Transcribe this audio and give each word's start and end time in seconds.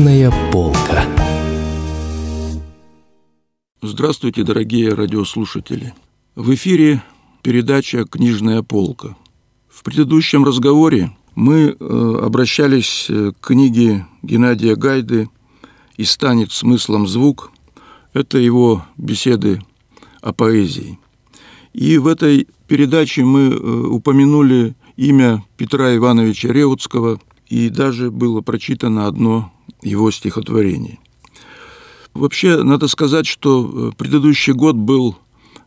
Книжная 0.00 0.32
полка. 0.50 1.04
Здравствуйте, 3.82 4.44
дорогие 4.44 4.94
радиослушатели. 4.94 5.92
В 6.34 6.54
эфире 6.54 7.02
передача 7.42 8.06
«Книжная 8.06 8.62
полка». 8.62 9.14
В 9.68 9.82
предыдущем 9.82 10.42
разговоре 10.42 11.14
мы 11.34 11.76
э, 11.78 12.20
обращались 12.24 13.08
к 13.08 13.46
книге 13.46 14.06
Геннадия 14.22 14.74
Гайды 14.74 15.28
«И 15.98 16.04
станет 16.04 16.50
смыслом 16.50 17.06
звук». 17.06 17.52
Это 18.14 18.38
его 18.38 18.82
беседы 18.96 19.60
о 20.22 20.32
поэзии. 20.32 20.98
И 21.74 21.98
в 21.98 22.06
этой 22.06 22.48
передаче 22.68 23.22
мы 23.22 23.50
э, 23.50 23.54
упомянули 23.54 24.74
имя 24.96 25.44
Петра 25.58 25.94
Ивановича 25.94 26.48
Реутского, 26.48 27.20
и 27.48 27.68
даже 27.68 28.10
было 28.10 28.40
прочитано 28.40 29.06
одно 29.06 29.52
его 29.82 30.10
стихотворение. 30.10 30.98
Вообще, 32.14 32.62
надо 32.62 32.88
сказать, 32.88 33.26
что 33.26 33.90
э, 33.90 33.92
предыдущий 33.96 34.52
год 34.52 34.76
был 34.76 35.16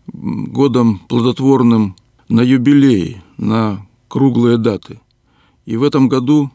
годом 0.08 1.00
плодотворным 1.08 1.96
на 2.28 2.42
юбилей, 2.42 3.22
на 3.38 3.86
круглые 4.08 4.58
даты. 4.58 5.00
И 5.66 5.78
в 5.78 5.84
этом 5.84 6.10
году 6.10 6.52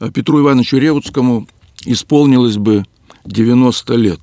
э, 0.00 0.10
Петру 0.10 0.40
Ивановичу 0.40 0.78
Реутскому 0.78 1.48
исполнилось 1.84 2.58
бы 2.58 2.84
90 3.24 3.94
лет. 3.94 4.20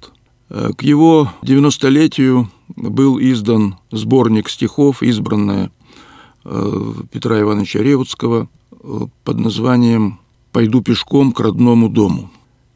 К 0.50 0.84
его 0.84 1.32
90-летию 1.44 2.50
был 2.76 3.20
издан 3.20 3.78
сборник 3.92 4.50
стихов, 4.50 5.04
избранная 5.04 5.72
э, 6.44 6.94
Петра 7.12 7.40
Ивановича 7.40 7.80
Ревудского 7.80 8.48
э, 8.72 9.08
под 9.24 9.40
названием 9.40 10.20
«Пойду 10.52 10.82
пешком 10.82 11.32
к 11.32 11.40
родному 11.40 11.90
дому». 11.90 12.30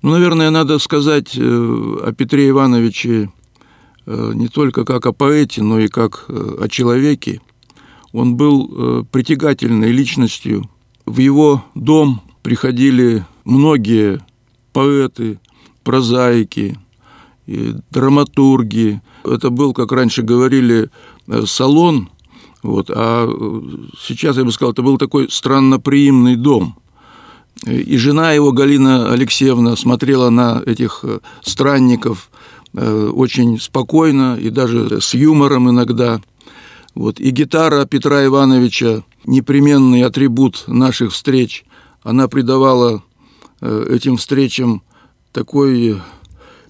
Ну, 0.05 0.11
наверное, 0.11 0.51
надо 0.51 0.77
сказать 0.77 1.35
э, 1.35 1.41
о 1.41 2.13
Петре 2.15 2.49
Ивановиче 2.49 3.31
не 4.05 4.49
только 4.49 4.85
как 4.85 5.07
о 5.07 5.13
поэте, 5.13 5.63
но 5.63 5.79
и 5.79 5.87
как 5.87 6.25
о 6.29 6.67
человеке. 6.69 7.41
Он 8.11 8.35
был 8.35 9.03
притягательной 9.11 9.91
личностью. 9.91 10.69
В 11.07 11.17
его 11.17 11.65
дом 11.73 12.21
приходили 12.43 13.25
многие 13.45 14.23
поэты, 14.73 15.39
прозаики, 15.83 16.77
драматурги. 17.47 19.01
Это 19.23 19.49
был, 19.49 19.73
как 19.73 19.91
раньше 19.91 20.21
говорили, 20.21 20.91
э, 21.27 21.45
салон, 21.47 22.09
вот, 22.61 22.91
а 22.91 23.27
э, 23.27 23.61
сейчас, 23.99 24.37
я 24.37 24.43
бы 24.43 24.51
сказал, 24.51 24.73
это 24.73 24.83
был 24.83 24.99
такой 24.99 25.31
странноприимный 25.31 26.35
дом. 26.35 26.75
И 27.65 27.97
жена 27.97 28.33
его, 28.33 28.51
Галина 28.51 29.11
Алексеевна, 29.11 29.75
смотрела 29.75 30.29
на 30.29 30.61
этих 30.65 31.01
э, 31.03 31.19
странников 31.41 32.29
очень 32.73 33.57
спокойно 33.57 34.37
и 34.37 34.49
даже 34.49 34.99
с 34.99 35.13
юмором 35.13 35.69
иногда. 35.69 36.19
Вот. 36.93 37.21
И 37.21 37.29
гитара 37.29 37.85
Петра 37.85 38.25
Ивановича, 38.25 39.03
непременный 39.23 40.03
атрибут 40.03 40.65
наших 40.67 41.13
встреч, 41.13 41.63
она 42.03 42.27
придавала 42.27 43.01
этим 43.61 44.17
встречам 44.17 44.83
такой 45.31 46.01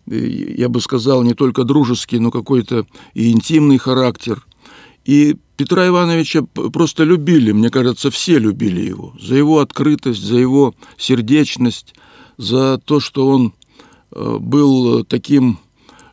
я 0.07 0.69
бы 0.69 0.81
сказал, 0.81 1.23
не 1.23 1.33
только 1.33 1.63
дружеский, 1.63 2.19
но 2.19 2.31
какой-то 2.31 2.85
и 3.13 3.31
интимный 3.31 3.77
характер. 3.77 4.45
И 5.05 5.37
Петра 5.55 5.87
Ивановича 5.87 6.41
просто 6.73 7.03
любили, 7.03 7.51
мне 7.51 7.69
кажется, 7.69 8.11
все 8.11 8.39
любили 8.39 8.81
его. 8.81 9.13
За 9.21 9.35
его 9.35 9.59
открытость, 9.59 10.21
за 10.21 10.37
его 10.37 10.75
сердечность, 10.97 11.93
за 12.37 12.79
то, 12.83 12.99
что 12.99 13.27
он 13.27 13.53
э, 14.11 14.37
был 14.39 15.05
таким 15.05 15.59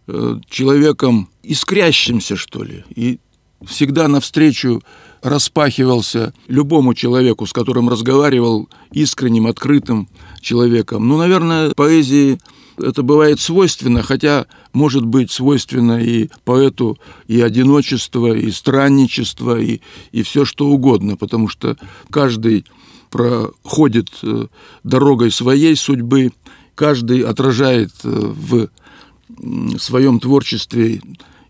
э, 0.07 0.39
человеком 0.49 1.29
искрящимся, 1.43 2.37
что 2.37 2.63
ли, 2.63 2.85
и 2.95 3.19
всегда 3.67 4.09
навстречу 4.09 4.83
распахивался 5.23 6.35
любому 6.49 6.95
человеку, 6.95 7.47
с 7.47 7.53
которым 7.53 7.89
разговаривал, 7.89 8.69
искренним, 8.91 9.47
открытым 9.47 10.09
человеком. 10.41 11.09
Ну, 11.09 11.17
наверное, 11.17 11.71
поэзии 11.71 12.39
это 12.79 13.03
бывает 13.03 13.41
свойственно, 13.41 14.03
хотя 14.03 14.47
может 14.73 15.05
быть 15.05 15.31
свойственно 15.31 16.03
и 16.03 16.29
поэту 16.45 16.99
и 17.27 17.41
одиночество, 17.41 18.35
и 18.35 18.51
странничество, 18.51 19.61
и, 19.61 19.81
и 20.13 20.23
все 20.23 20.45
что 20.45 20.69
угодно, 20.69 21.17
потому 21.17 21.49
что 21.49 21.77
каждый 22.11 22.65
проходит 23.11 24.11
э, 24.23 24.47
дорогой 24.85 25.31
своей 25.31 25.77
судьбы, 25.77 26.33
каждый 26.75 27.21
отражает 27.21 27.93
э, 28.05 28.09
в 28.09 28.69
своем 29.79 30.21
творчестве 30.21 31.01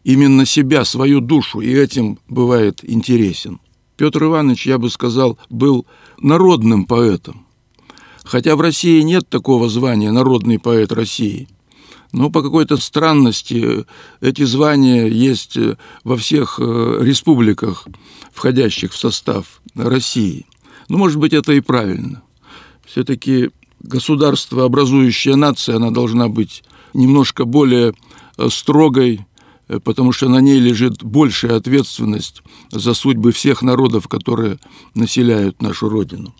именно 0.04 0.44
себя, 0.44 0.84
свою 0.84 1.20
душу, 1.20 1.60
и 1.60 1.70
этим 1.72 2.18
бывает 2.28 2.80
интересен. 2.82 3.60
Петр 3.96 4.24
Иванович, 4.24 4.66
я 4.66 4.78
бы 4.78 4.90
сказал, 4.90 5.38
был 5.48 5.86
народным 6.18 6.86
поэтом. 6.86 7.46
Хотя 8.24 8.56
в 8.56 8.60
России 8.60 9.02
нет 9.02 9.28
такого 9.28 9.68
звания 9.68 10.12
«народный 10.12 10.58
поэт 10.58 10.92
России», 10.92 11.48
но 12.12 12.30
по 12.30 12.42
какой-то 12.42 12.76
странности 12.76 13.86
эти 14.20 14.44
звания 14.44 15.06
есть 15.06 15.56
во 16.04 16.16
всех 16.16 16.60
э, 16.60 16.98
республиках, 17.00 17.86
входящих 18.32 18.92
в 18.92 18.98
состав 18.98 19.62
России. 19.74 20.46
Ну, 20.88 20.98
может 20.98 21.18
быть, 21.18 21.32
это 21.32 21.52
и 21.52 21.60
правильно. 21.60 22.22
Все-таки 22.84 23.50
государство, 23.80 24.64
образующая 24.64 25.36
нация, 25.36 25.76
она 25.76 25.90
должна 25.90 26.28
быть 26.28 26.62
немножко 26.92 27.46
более 27.46 27.94
э, 28.36 28.48
строгой, 28.50 29.26
э, 29.68 29.80
потому 29.80 30.12
что 30.12 30.28
на 30.28 30.42
ней 30.42 30.60
лежит 30.60 31.02
большая 31.02 31.56
ответственность 31.56 32.42
за 32.70 32.92
судьбы 32.92 33.32
всех 33.32 33.62
народов, 33.62 34.06
которые 34.08 34.58
населяют 34.94 35.62
нашу 35.62 35.88
Родину. 35.88 36.34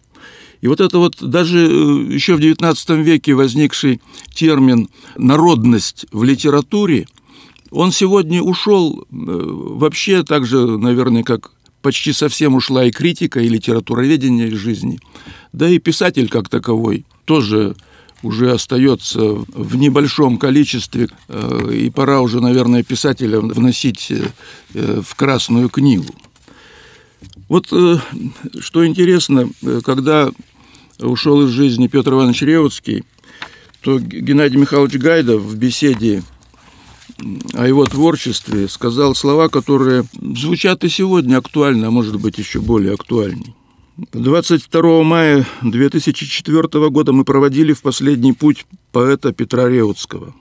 И 0.62 0.68
вот 0.68 0.80
это 0.80 0.98
вот 0.98 1.16
даже 1.20 1.58
э, 1.58 2.14
еще 2.14 2.36
в 2.36 2.40
XIX 2.40 3.02
веке 3.02 3.34
возникший 3.34 4.00
термин 4.32 4.88
«народность» 5.16 6.06
в 6.12 6.22
литературе, 6.22 7.06
он 7.72 7.90
сегодня 7.90 8.40
ушел 8.40 9.00
э, 9.00 9.04
вообще 9.10 10.22
так 10.22 10.46
же, 10.46 10.78
наверное, 10.78 11.24
как 11.24 11.50
почти 11.82 12.12
совсем 12.12 12.54
ушла 12.54 12.84
и 12.84 12.92
критика, 12.92 13.40
и 13.40 13.48
литературоведение 13.48 14.48
из 14.48 14.58
жизни. 14.58 15.00
Да 15.52 15.68
и 15.68 15.78
писатель 15.78 16.28
как 16.28 16.48
таковой 16.48 17.04
тоже 17.24 17.74
уже 18.22 18.52
остается 18.52 19.20
в 19.20 19.74
небольшом 19.74 20.38
количестве, 20.38 21.08
э, 21.26 21.72
и 21.74 21.90
пора 21.90 22.20
уже, 22.20 22.40
наверное, 22.40 22.84
писателя 22.84 23.40
вносить 23.40 24.12
в 24.72 25.14
Красную 25.16 25.68
книгу. 25.68 26.14
Вот 27.48 27.66
что 27.66 28.86
интересно, 28.86 29.50
когда 29.84 30.30
ушел 31.06 31.42
из 31.42 31.50
жизни 31.50 31.88
Петр 31.88 32.12
Иванович 32.12 32.42
Реутский, 32.42 33.04
то 33.82 33.98
Геннадий 33.98 34.58
Михайлович 34.58 34.94
Гайдов 34.94 35.42
в 35.42 35.56
беседе 35.56 36.22
о 37.54 37.66
его 37.66 37.84
творчестве 37.84 38.68
сказал 38.68 39.14
слова, 39.14 39.48
которые 39.48 40.04
звучат 40.12 40.84
и 40.84 40.88
сегодня 40.88 41.36
актуально, 41.36 41.88
а 41.88 41.90
может 41.90 42.20
быть 42.20 42.38
еще 42.38 42.60
более 42.60 42.94
актуальней. 42.94 43.54
22 44.12 45.02
мая 45.02 45.46
2004 45.62 46.90
года 46.90 47.12
мы 47.12 47.24
проводили 47.24 47.72
в 47.72 47.82
последний 47.82 48.32
путь 48.32 48.64
поэта 48.90 49.32
Петра 49.32 49.69
Реутского. 49.69 50.34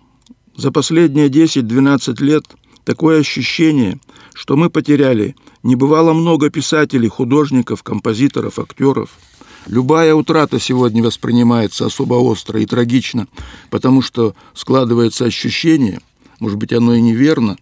За 0.56 0.72
последние 0.72 1.28
10-12 1.28 2.24
лет 2.24 2.46
такое 2.86 3.20
ощущение, 3.20 4.00
что 4.34 4.56
мы 4.56 4.70
потеряли 4.70 5.36
небывало 5.64 6.14
много 6.14 6.50
писателей, 6.50 7.10
художников, 7.10 7.84
композиторов, 7.84 8.60
актеров– 8.60 9.10
Любая 9.68 10.16
утрата 10.16 10.60
сегодня 10.60 11.04
воспринимается 11.04 11.86
особо 11.86 12.16
остро 12.16 12.60
и 12.60 12.66
трагично, 12.66 13.28
потому 13.70 14.02
что 14.02 14.36
складывается 14.54 15.26
ощущение, 15.26 16.00
может 16.40 16.58
быть, 16.58 16.74
оно 16.74 16.96
и 16.96 17.02
неверно, 17.02 17.58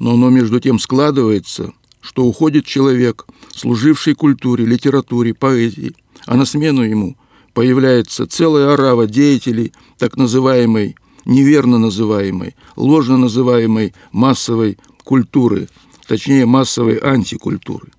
но 0.00 0.14
оно 0.14 0.30
между 0.30 0.58
тем 0.58 0.80
складывается, 0.80 1.72
что 2.00 2.24
уходит 2.24 2.66
человек, 2.66 3.26
служивший 3.54 4.14
культуре, 4.14 4.66
литературе, 4.66 5.32
поэзии, 5.32 5.94
а 6.26 6.34
на 6.34 6.44
смену 6.44 6.82
ему 6.82 7.16
появляется 7.52 8.26
целая 8.26 8.74
орава 8.74 9.06
деятелей 9.06 9.72
так 9.98 10.16
называемой, 10.16 10.96
неверно 11.24 11.78
называемой, 11.78 12.56
ложно 12.74 13.16
называемой 13.16 13.94
массовой 14.10 14.76
культуры, 15.04 15.68
точнее 16.08 16.46
массовой 16.46 16.98
антикультуры. 16.98 17.93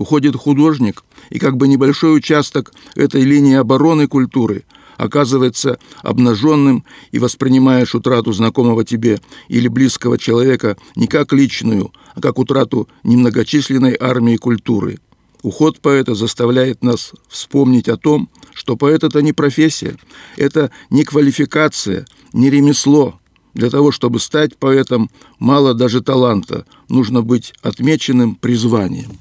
Уходит 0.00 0.34
художник, 0.34 1.04
и 1.28 1.38
как 1.38 1.58
бы 1.58 1.68
небольшой 1.68 2.16
участок 2.16 2.72
этой 2.94 3.22
линии 3.22 3.56
обороны 3.56 4.08
культуры 4.08 4.64
оказывается 4.96 5.78
обнаженным 6.02 6.86
и 7.12 7.18
воспринимаешь 7.18 7.94
утрату 7.94 8.32
знакомого 8.32 8.82
тебе 8.82 9.20
или 9.48 9.68
близкого 9.68 10.16
человека 10.16 10.78
не 10.96 11.06
как 11.06 11.34
личную, 11.34 11.92
а 12.14 12.22
как 12.22 12.38
утрату 12.38 12.88
немногочисленной 13.04 13.94
армии 14.00 14.36
культуры. 14.38 15.00
Уход 15.42 15.80
поэта 15.80 16.14
заставляет 16.14 16.82
нас 16.82 17.12
вспомнить 17.28 17.88
о 17.88 17.98
том, 17.98 18.30
что 18.54 18.76
поэт– 18.76 19.04
это 19.04 19.20
не 19.20 19.34
профессия, 19.34 19.96
это 20.38 20.70
не 20.88 21.04
квалификация, 21.04 22.06
не 22.32 22.48
ремесло. 22.48 23.20
Для 23.52 23.68
того, 23.68 23.90
чтобы 23.90 24.18
стать 24.18 24.56
поэтом, 24.56 25.10
мало 25.38 25.74
даже 25.74 26.00
таланта. 26.00 26.64
Нужно 26.88 27.20
быть 27.20 27.52
отмеченным 27.62 28.34
призванием. 28.36 29.18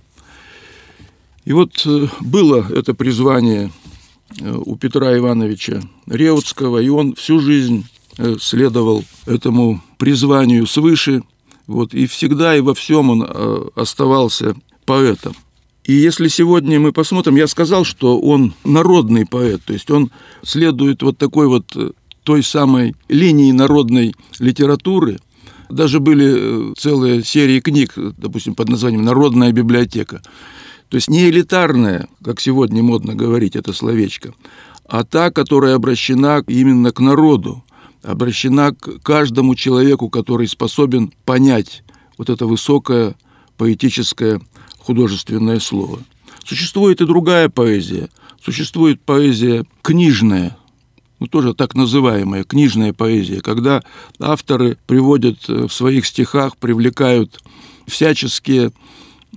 И 1.49 1.51
вот 1.51 1.81
э, 1.83 2.07
было 2.21 2.63
это 2.69 2.93
призвание 2.93 3.71
э, 4.39 4.55
у 4.55 4.75
Петра 4.75 5.17
Ивановича 5.17 5.81
Реутского, 6.05 6.77
и 6.77 6.89
он 6.89 7.15
всю 7.15 7.39
жизнь 7.39 7.87
э, 8.19 8.35
следовал 8.39 9.03
этому 9.25 9.81
призванию 9.97 10.67
свыше, 10.67 11.23
вот, 11.65 11.95
и 11.95 12.05
всегда 12.05 12.55
и 12.55 12.61
во 12.61 12.75
всем 12.75 13.09
он 13.09 13.71
оставался 13.75 14.55
поэтом. 14.85 15.33
И 15.85 15.93
если 15.93 16.27
сегодня 16.27 16.79
мы 16.79 16.91
посмотрим, 16.91 17.35
я 17.35 17.47
сказал, 17.47 17.83
что 17.83 18.19
он 18.19 18.53
народный 18.63 19.25
поэт, 19.25 19.61
то 19.65 19.73
есть 19.73 19.89
он 19.89 20.11
следует 20.43 21.01
вот 21.01 21.17
такой 21.17 21.47
вот 21.47 21.65
той 22.23 22.43
самой 22.43 22.95
линии 23.07 23.51
народной 23.51 24.13
литературы. 24.37 25.17
Даже 25.69 25.99
были 25.99 26.75
целые 26.75 27.23
серии 27.23 27.59
книг, 27.59 27.93
допустим, 27.95 28.53
под 28.53 28.69
названием 28.69 29.03
«Народная 29.03 29.51
библиотека», 29.51 30.21
то 30.89 30.95
есть 30.95 31.09
не 31.09 31.29
элитарная, 31.29 32.07
как 32.23 32.41
сегодня 32.41 32.81
модно 32.83 33.15
говорить 33.15 33.55
это 33.55 33.73
словечко, 33.73 34.33
а 34.87 35.03
та, 35.03 35.29
которая 35.31 35.75
обращена 35.75 36.43
именно 36.47 36.91
к 36.91 36.99
народу, 36.99 37.63
обращена 38.01 38.73
к 38.73 38.99
каждому 38.99 39.55
человеку, 39.55 40.09
который 40.09 40.47
способен 40.47 41.13
понять 41.25 41.83
вот 42.17 42.29
это 42.29 42.47
высокое 42.47 43.15
поэтическое 43.57 44.41
художественное 44.79 45.59
слово. 45.59 45.99
Существует 46.43 47.01
и 47.01 47.05
другая 47.05 47.49
поэзия. 47.49 48.09
Существует 48.43 49.01
поэзия 49.01 49.65
книжная, 49.83 50.57
ну, 51.19 51.27
тоже 51.27 51.53
так 51.53 51.75
называемая 51.75 52.45
книжная 52.45 52.93
поэзия, 52.93 53.41
когда 53.41 53.83
авторы 54.19 54.77
приводят 54.87 55.37
э, 55.49 55.67
в 55.67 55.73
своих 55.73 56.05
стихах, 56.05 56.57
привлекают 56.57 57.41
всяческие 57.85 58.71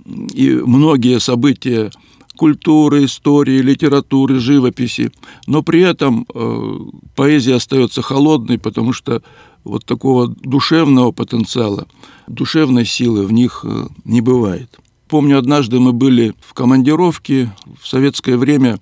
и 0.05 0.51
многие 0.65 1.19
события 1.19 1.91
культуры, 2.35 3.05
истории, 3.05 3.59
литературы, 3.59 4.39
живописи, 4.39 5.11
но 5.47 5.61
при 5.61 5.81
этом 5.81 6.25
э, 6.33 6.79
поэзия 7.15 7.55
остается 7.55 8.01
холодной, 8.01 8.57
потому 8.57 8.91
что 8.91 9.21
вот 9.63 9.85
такого 9.85 10.27
душевного 10.27 11.11
потенциала, 11.11 11.87
душевной 12.27 12.85
силы 12.85 13.25
в 13.25 13.31
них 13.31 13.63
э, 13.63 13.87
не 14.03 14.21
бывает. 14.21 14.79
Помню, 15.07 15.37
однажды 15.37 15.79
мы 15.79 15.93
были 15.93 16.33
в 16.41 16.53
командировке. 16.53 17.53
В 17.79 17.87
советское 17.87 18.35
время 18.35 18.79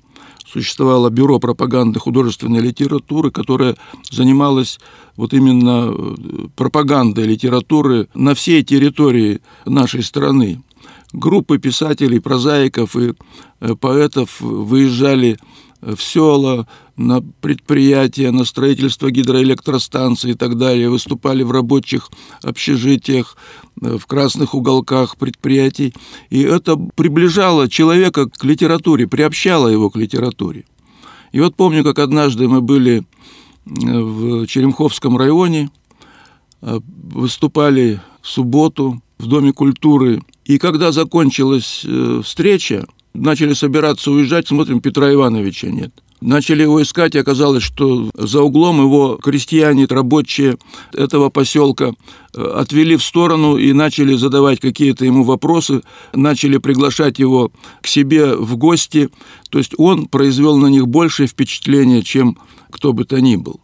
существовало 0.47 1.09
бюро 1.09 1.39
пропаганды 1.39 1.99
художественной 1.99 2.61
литературы, 2.61 3.31
которое 3.31 3.75
занималось 4.09 4.79
вот 5.17 5.33
именно 5.33 5.91
э, 5.91 6.15
пропагандой 6.55 7.25
литературы 7.25 8.07
на 8.13 8.33
всей 8.33 8.63
территории 8.63 9.41
нашей 9.65 10.03
страны 10.03 10.61
группы 11.13 11.57
писателей, 11.57 12.19
прозаиков 12.19 12.95
и 12.95 13.13
э, 13.59 13.75
поэтов 13.75 14.39
выезжали 14.41 15.37
в 15.81 15.97
села, 16.01 16.67
на 16.95 17.21
предприятия, 17.21 18.31
на 18.31 18.45
строительство 18.45 19.09
гидроэлектростанций 19.09 20.31
и 20.31 20.33
так 20.35 20.57
далее, 20.57 20.89
выступали 20.89 21.43
в 21.43 21.51
рабочих 21.51 22.09
общежитиях, 22.43 23.35
э, 23.81 23.97
в 23.97 24.05
красных 24.05 24.53
уголках 24.53 25.17
предприятий. 25.17 25.93
И 26.29 26.41
это 26.41 26.77
приближало 26.77 27.69
человека 27.69 28.29
к 28.29 28.43
литературе, 28.43 29.07
приобщало 29.07 29.67
его 29.67 29.89
к 29.89 29.97
литературе. 29.97 30.65
И 31.31 31.39
вот 31.39 31.55
помню, 31.55 31.83
как 31.83 31.99
однажды 31.99 32.47
мы 32.47 32.61
были 32.61 32.99
э, 32.99 33.01
в 33.65 34.45
Черемховском 34.47 35.17
районе, 35.17 35.69
выступали 36.61 37.99
в 38.21 38.27
субботу 38.27 39.01
в 39.21 39.27
Доме 39.27 39.53
культуры 39.53 40.21
и 40.45 40.57
когда 40.57 40.91
закончилась 40.91 41.83
э, 41.85 42.21
встреча, 42.25 42.85
начали 43.13 43.53
собираться 43.53 44.11
уезжать, 44.11 44.47
смотрим, 44.47 44.81
Петра 44.81 45.13
Ивановича 45.13 45.69
нет. 45.69 45.93
Начали 46.19 46.61
его 46.61 46.81
искать, 46.83 47.15
и 47.15 47.19
оказалось, 47.19 47.63
что 47.63 48.11
за 48.13 48.41
углом 48.41 48.79
его 48.79 49.15
крестьяне, 49.15 49.85
рабочие 49.85 50.57
этого 50.93 51.29
поселка 51.29 51.93
э, 52.35 52.43
отвели 52.43 52.95
в 52.95 53.03
сторону 53.03 53.57
и 53.57 53.73
начали 53.73 54.15
задавать 54.15 54.59
какие-то 54.59 55.05
ему 55.05 55.23
вопросы, 55.23 55.81
начали 56.13 56.57
приглашать 56.57 57.17
его 57.17 57.51
к 57.81 57.87
себе 57.87 58.35
в 58.35 58.55
гости. 58.57 59.09
То 59.49 59.57
есть 59.57 59.73
он 59.77 60.07
произвел 60.07 60.57
на 60.57 60.67
них 60.67 60.87
большее 60.87 61.27
впечатление, 61.27 62.03
чем 62.03 62.37
кто 62.69 62.93
бы 62.93 63.05
то 63.05 63.19
ни 63.19 63.35
был. 63.35 63.59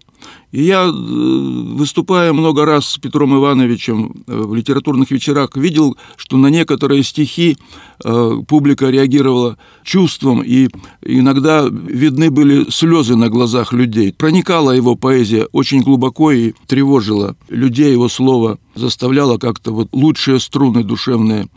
И 0.51 0.63
я, 0.63 0.85
э, 0.85 0.91
выступая 0.91 2.31
много 2.31 2.65
раз 2.65 2.87
с 2.87 2.97
Петром 2.97 3.35
Ивановичем 3.35 4.23
э, 4.27 4.41
в 4.43 4.55
литературных 4.55 5.11
вечерах, 5.11 5.57
видел, 5.57 5.97
что 6.15 6.37
на 6.37 6.47
некоторые 6.47 7.03
стихи 7.03 7.57
э, 8.03 8.31
публика 8.47 8.89
реагировала 8.89 9.57
чувством, 9.83 10.41
и 10.41 10.69
иногда 11.01 11.67
видны 11.69 12.31
были 12.31 12.69
слезы 12.69 13.17
на 13.17 13.29
глазах 13.29 13.73
людей. 13.73 14.13
Проникала 14.13 14.71
его 14.71 14.95
поэзия 14.95 15.47
очень 15.51 15.81
глубоко 15.81 16.31
и 16.31 16.53
тревожила 16.65 17.35
людей, 17.49 17.91
его 17.91 18.07
слово 18.07 18.57
заставляло 18.73 19.37
как-то 19.37 19.73
вот 19.73 19.89
лучшие 19.91 20.39
струны 20.39 20.83
душевные 20.83 21.49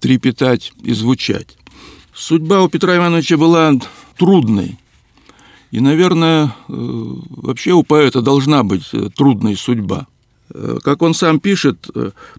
трепетать 0.00 0.72
и 0.82 0.94
звучать. 0.94 1.58
Судьба 2.14 2.62
у 2.62 2.68
Петра 2.68 2.96
Ивановича 2.96 3.36
была 3.36 3.74
трудной. 4.16 4.78
И, 5.70 5.80
наверное, 5.80 6.46
э, 6.46 6.50
вообще 6.68 7.72
у 7.72 7.82
поэта 7.82 8.22
должна 8.22 8.62
быть 8.62 8.88
э, 8.92 9.10
трудная 9.14 9.54
судьба. 9.54 10.06
Э, 10.50 10.78
как 10.82 11.02
он 11.02 11.14
сам 11.14 11.40
пишет, 11.40 11.88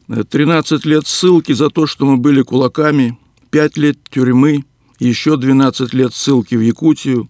13 0.07 0.85
лет 0.85 1.05
ссылки 1.05 1.51
за 1.51 1.69
то, 1.69 1.85
что 1.85 2.05
мы 2.05 2.17
были 2.17 2.41
кулаками, 2.41 3.17
5 3.51 3.77
лет 3.77 3.97
тюрьмы, 4.09 4.63
еще 4.99 5.37
12 5.37 5.93
лет 5.93 6.13
ссылки 6.13 6.55
в 6.55 6.61
Якутию. 6.61 7.29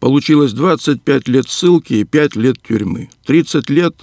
Получилось 0.00 0.52
25 0.52 1.28
лет 1.28 1.48
ссылки 1.48 1.94
и 1.94 2.04
5 2.04 2.36
лет 2.36 2.56
тюрьмы. 2.62 3.10
30 3.26 3.70
лет 3.70 3.94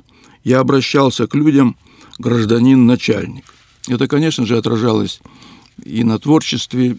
я 0.43 0.59
обращался 0.59 1.27
к 1.27 1.35
людям, 1.35 1.75
гражданин-начальник. 2.19 3.45
Это, 3.89 4.07
конечно 4.07 4.45
же, 4.45 4.57
отражалось 4.57 5.21
и 5.83 6.03
на 6.03 6.19
творчестве 6.19 6.97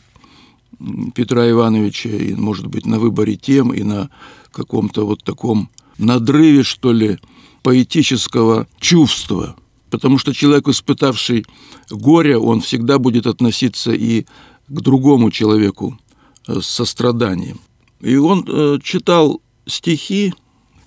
Петра 1.14 1.48
Ивановича, 1.50 2.10
и, 2.10 2.34
может 2.34 2.66
быть, 2.66 2.86
на 2.86 2.98
выборе 2.98 3.36
тем, 3.36 3.72
и 3.72 3.82
на 3.82 4.10
каком-то 4.52 5.06
вот 5.06 5.22
таком 5.24 5.70
надрыве, 5.98 6.62
что 6.62 6.92
ли, 6.92 7.18
поэтического 7.62 8.66
чувства. 8.78 9.56
Потому 9.90 10.18
что 10.18 10.32
человек, 10.32 10.68
испытавший 10.68 11.46
горе, 11.90 12.38
он 12.38 12.60
всегда 12.60 12.98
будет 12.98 13.26
относиться 13.26 13.92
и 13.92 14.26
к 14.68 14.80
другому 14.80 15.30
человеку 15.30 15.98
э, 16.46 16.60
с 16.60 16.66
состраданием. 16.66 17.58
И 18.00 18.16
он 18.16 18.44
э, 18.46 18.78
читал 18.82 19.40
стихи, 19.66 20.34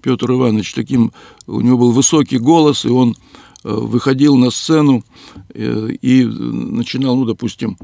Петр 0.01 0.31
Иванович, 0.31 0.73
таким, 0.73 1.11
у 1.47 1.61
него 1.61 1.77
был 1.77 1.91
высокий 1.91 2.37
голос, 2.37 2.85
и 2.85 2.89
он 2.89 3.15
э, 3.63 3.71
выходил 3.71 4.37
на 4.37 4.49
сцену 4.51 5.03
и 5.53 6.23
начинал, 6.23 7.15
ну, 7.15 7.25
допустим, 7.25 7.77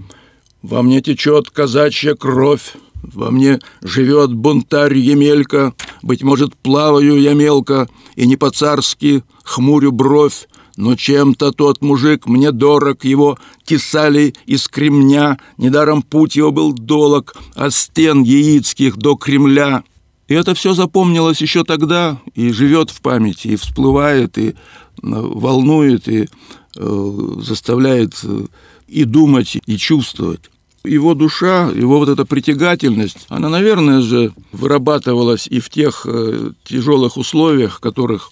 во 0.69 0.81
мне 0.81 1.01
течет 1.01 1.49
казачья 1.49 2.13
кровь, 2.13 2.73
во 3.01 3.31
мне 3.31 3.59
живет 3.81 4.33
бунтарь 4.33 4.97
Емелька, 4.97 5.73
Быть 6.01 6.23
может, 6.23 6.55
плаваю 6.57 7.21
я 7.21 7.33
мелко 7.33 7.87
и 8.15 8.27
не 8.27 8.35
по-царски 8.35 9.23
хмурю 9.43 9.93
бровь, 9.93 10.47
но 10.75 10.95
чем-то 10.95 11.53
тот 11.53 11.81
мужик 11.81 12.27
мне 12.27 12.51
дорог, 12.51 13.05
его 13.05 13.37
тесали 13.63 14.33
из 14.45 14.67
кремня, 14.67 15.39
недаром 15.57 16.01
путь 16.01 16.35
его 16.35 16.51
был 16.51 16.73
долог 16.73 17.35
от 17.55 17.73
стен 17.73 18.23
яицких 18.23 18.97
до 18.97 19.15
Кремля. 19.15 19.83
И 20.27 20.33
это 20.33 20.53
все 20.53 20.73
запомнилось 20.73 21.41
еще 21.41 21.63
тогда 21.63 22.19
и 22.35 22.51
живет 22.51 22.89
в 22.89 23.01
памяти, 23.01 23.47
и 23.49 23.55
всплывает, 23.55 24.37
и 24.37 24.49
э, 24.49 24.53
волнует, 25.01 26.09
и 26.09 26.27
э, 26.75 27.35
заставляет 27.39 28.19
э, 28.23 28.45
и 28.87 29.03
думать, 29.03 29.57
и 29.65 29.77
чувствовать. 29.77 30.49
Его 30.87 31.13
душа, 31.13 31.69
его 31.69 31.99
вот 31.99 32.09
эта 32.09 32.25
притягательность, 32.25 33.25
она, 33.29 33.49
наверное 33.49 34.01
же, 34.01 34.33
вырабатывалась 34.51 35.47
и 35.47 35.59
в 35.59 35.69
тех 35.69 36.05
э, 36.05 36.51
тяжелых 36.63 37.17
условиях, 37.17 37.77
в 37.77 37.79
которых 37.79 38.31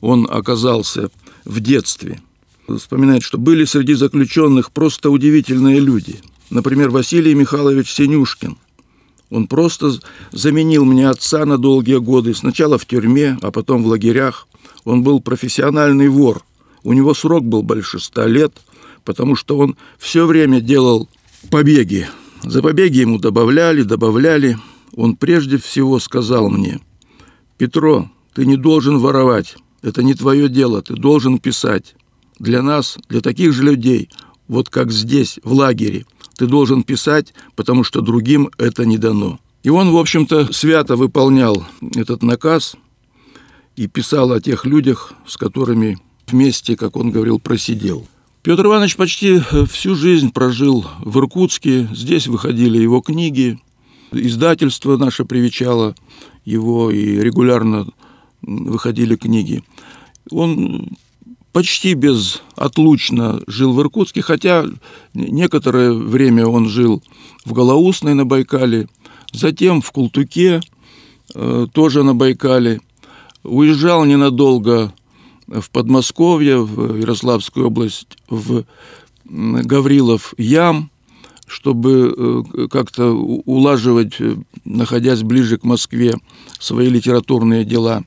он 0.00 0.28
оказался 0.30 1.10
в 1.44 1.60
детстве. 1.60 2.20
Вспоминает, 2.68 3.22
что 3.22 3.38
были 3.38 3.64
среди 3.64 3.94
заключенных 3.94 4.70
просто 4.70 5.10
удивительные 5.10 5.80
люди. 5.80 6.20
Например, 6.50 6.90
Василий 6.90 7.34
Михайлович 7.34 7.92
Синюшкин. 7.92 8.56
Он 9.30 9.46
просто 9.46 9.92
заменил 10.30 10.84
мне 10.84 11.08
отца 11.08 11.44
на 11.44 11.58
долгие 11.58 11.98
годы, 11.98 12.34
сначала 12.34 12.78
в 12.78 12.86
тюрьме, 12.86 13.38
а 13.42 13.50
потом 13.50 13.82
в 13.82 13.86
лагерях. 13.86 14.46
Он 14.84 15.02
был 15.02 15.20
профессиональный 15.20 16.08
вор. 16.08 16.42
У 16.82 16.92
него 16.92 17.14
срок 17.14 17.44
был 17.44 17.62
больше 17.62 17.98
ста 17.98 18.26
лет– 18.26 18.52
потому 19.04 19.36
что 19.36 19.58
он 19.58 19.76
все 19.98 20.26
время 20.26 20.60
делал 20.60 21.08
побеги. 21.50 22.08
За 22.42 22.62
побеги 22.62 22.98
ему 22.98 23.18
добавляли, 23.18 23.82
добавляли. 23.82 24.58
Он 24.96 25.16
прежде 25.16 25.58
всего 25.58 25.98
сказал 25.98 26.48
мне, 26.48 26.80
«Петро, 27.58 28.10
ты 28.34 28.46
не 28.46 28.56
должен 28.56 28.98
воровать. 28.98 29.56
Это 29.82 30.02
не 30.02 30.14
твое 30.14 30.48
дело, 30.48 30.82
ты 30.82 30.94
должен 30.94 31.38
писать. 31.38 31.94
Для 32.38 32.62
нас, 32.62 32.98
для 33.08 33.20
таких 33.20 33.52
же 33.52 33.62
людей, 33.62 34.10
вот 34.48 34.68
как 34.68 34.90
здесь, 34.90 35.38
в 35.44 35.52
лагере, 35.52 36.04
ты 36.36 36.46
должен 36.46 36.82
писать, 36.82 37.34
потому 37.54 37.84
что 37.84 38.00
другим 38.00 38.50
это 38.58 38.84
не 38.84 38.98
дано. 38.98 39.38
И 39.62 39.70
он, 39.70 39.90
в 39.90 39.96
общем-то, 39.96 40.52
свято 40.52 40.96
выполнял 40.96 41.66
этот 41.94 42.22
наказ 42.22 42.76
и 43.76 43.86
писал 43.86 44.32
о 44.32 44.40
тех 44.40 44.66
людях, 44.66 45.14
с 45.26 45.36
которыми 45.36 45.98
вместе, 46.26 46.76
как 46.76 46.96
он 46.96 47.10
говорил, 47.10 47.38
просидел. 47.38 48.06
Петр 48.44 48.66
Иванович 48.66 48.96
почти 48.96 49.40
всю 49.70 49.94
жизнь 49.94 50.30
прожил 50.30 50.84
в 51.00 51.18
Иркутске. 51.18 51.88
Здесь 51.94 52.26
выходили 52.26 52.76
его 52.76 53.00
книги. 53.00 53.58
Издательство 54.12 54.98
наше 54.98 55.24
привечало 55.24 55.94
его, 56.44 56.90
и 56.90 57.16
регулярно 57.20 57.86
выходили 58.42 59.16
книги. 59.16 59.64
Он 60.30 60.90
почти 61.52 61.94
безотлучно 61.94 63.40
жил 63.46 63.72
в 63.72 63.80
Иркутске, 63.80 64.20
хотя 64.20 64.66
некоторое 65.14 65.94
время 65.94 66.46
он 66.46 66.68
жил 66.68 67.02
в 67.46 67.54
Голоусной 67.54 68.12
на 68.12 68.26
Байкале, 68.26 68.88
затем 69.32 69.80
в 69.80 69.90
Култуке, 69.90 70.60
э, 71.34 71.66
тоже 71.72 72.02
на 72.02 72.14
Байкале, 72.14 72.82
уезжал 73.42 74.04
ненадолго 74.04 74.92
в 75.60 75.70
Подмосковье, 75.70 76.58
в 76.58 76.96
Ярославскую 76.96 77.66
область, 77.68 78.18
в 78.28 78.64
Гаврилов 79.24 80.34
Ям, 80.36 80.90
чтобы 81.46 82.44
э, 82.56 82.68
как-то 82.68 83.12
улаживать, 83.12 84.20
э, 84.20 84.36
находясь 84.64 85.22
ближе 85.22 85.58
к 85.58 85.64
Москве, 85.64 86.16
свои 86.58 86.88
литературные 86.88 87.64
дела. 87.64 88.04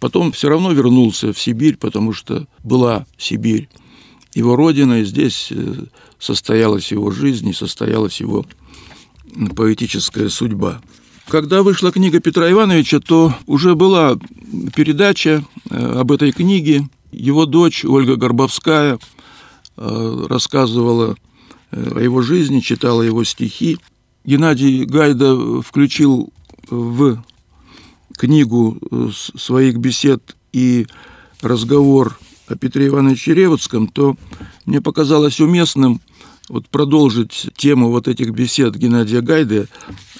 Потом 0.00 0.32
все 0.32 0.48
равно 0.48 0.72
вернулся 0.72 1.32
в 1.32 1.38
Сибирь, 1.38 1.76
потому 1.76 2.12
что 2.12 2.46
была 2.62 3.06
Сибирь 3.18 3.68
его 4.34 4.54
родина, 4.54 5.00
и 5.00 5.04
здесь 5.04 5.48
э, 5.50 5.86
состоялась 6.18 6.92
его 6.92 7.10
жизнь, 7.10 7.48
и 7.48 7.52
состоялась 7.52 8.20
его 8.20 8.46
поэтическая 9.54 10.28
судьба. 10.28 10.80
Когда 11.28 11.64
вышла 11.64 11.90
книга 11.90 12.20
Петра 12.20 12.50
Ивановича, 12.50 13.00
то 13.00 13.34
уже 13.46 13.74
была 13.74 14.16
передача 14.76 15.44
э, 15.70 16.00
об 16.00 16.12
этой 16.12 16.30
книге. 16.30 16.88
Его 17.10 17.46
дочь 17.46 17.84
Ольга 17.84 18.14
Горбовская 18.14 19.00
э, 19.76 20.26
рассказывала 20.28 21.16
э, 21.72 21.92
о 21.96 22.00
его 22.00 22.22
жизни, 22.22 22.60
читала 22.60 23.02
его 23.02 23.24
стихи. 23.24 23.78
Геннадий 24.24 24.84
Гайда 24.84 25.62
включил 25.62 26.32
в 26.70 27.24
книгу 28.16 28.78
своих 29.36 29.78
бесед 29.78 30.36
и 30.52 30.86
разговор 31.42 32.18
о 32.46 32.54
Петре 32.54 32.86
Ивановиче 32.86 33.34
Ревудском, 33.34 33.88
то 33.88 34.16
мне 34.64 34.80
показалось 34.80 35.40
уместным 35.40 36.00
вот 36.48 36.68
продолжить 36.68 37.48
тему 37.56 37.90
вот 37.90 38.06
этих 38.06 38.30
бесед 38.30 38.76
Геннадия 38.76 39.20
Гайды 39.20 39.68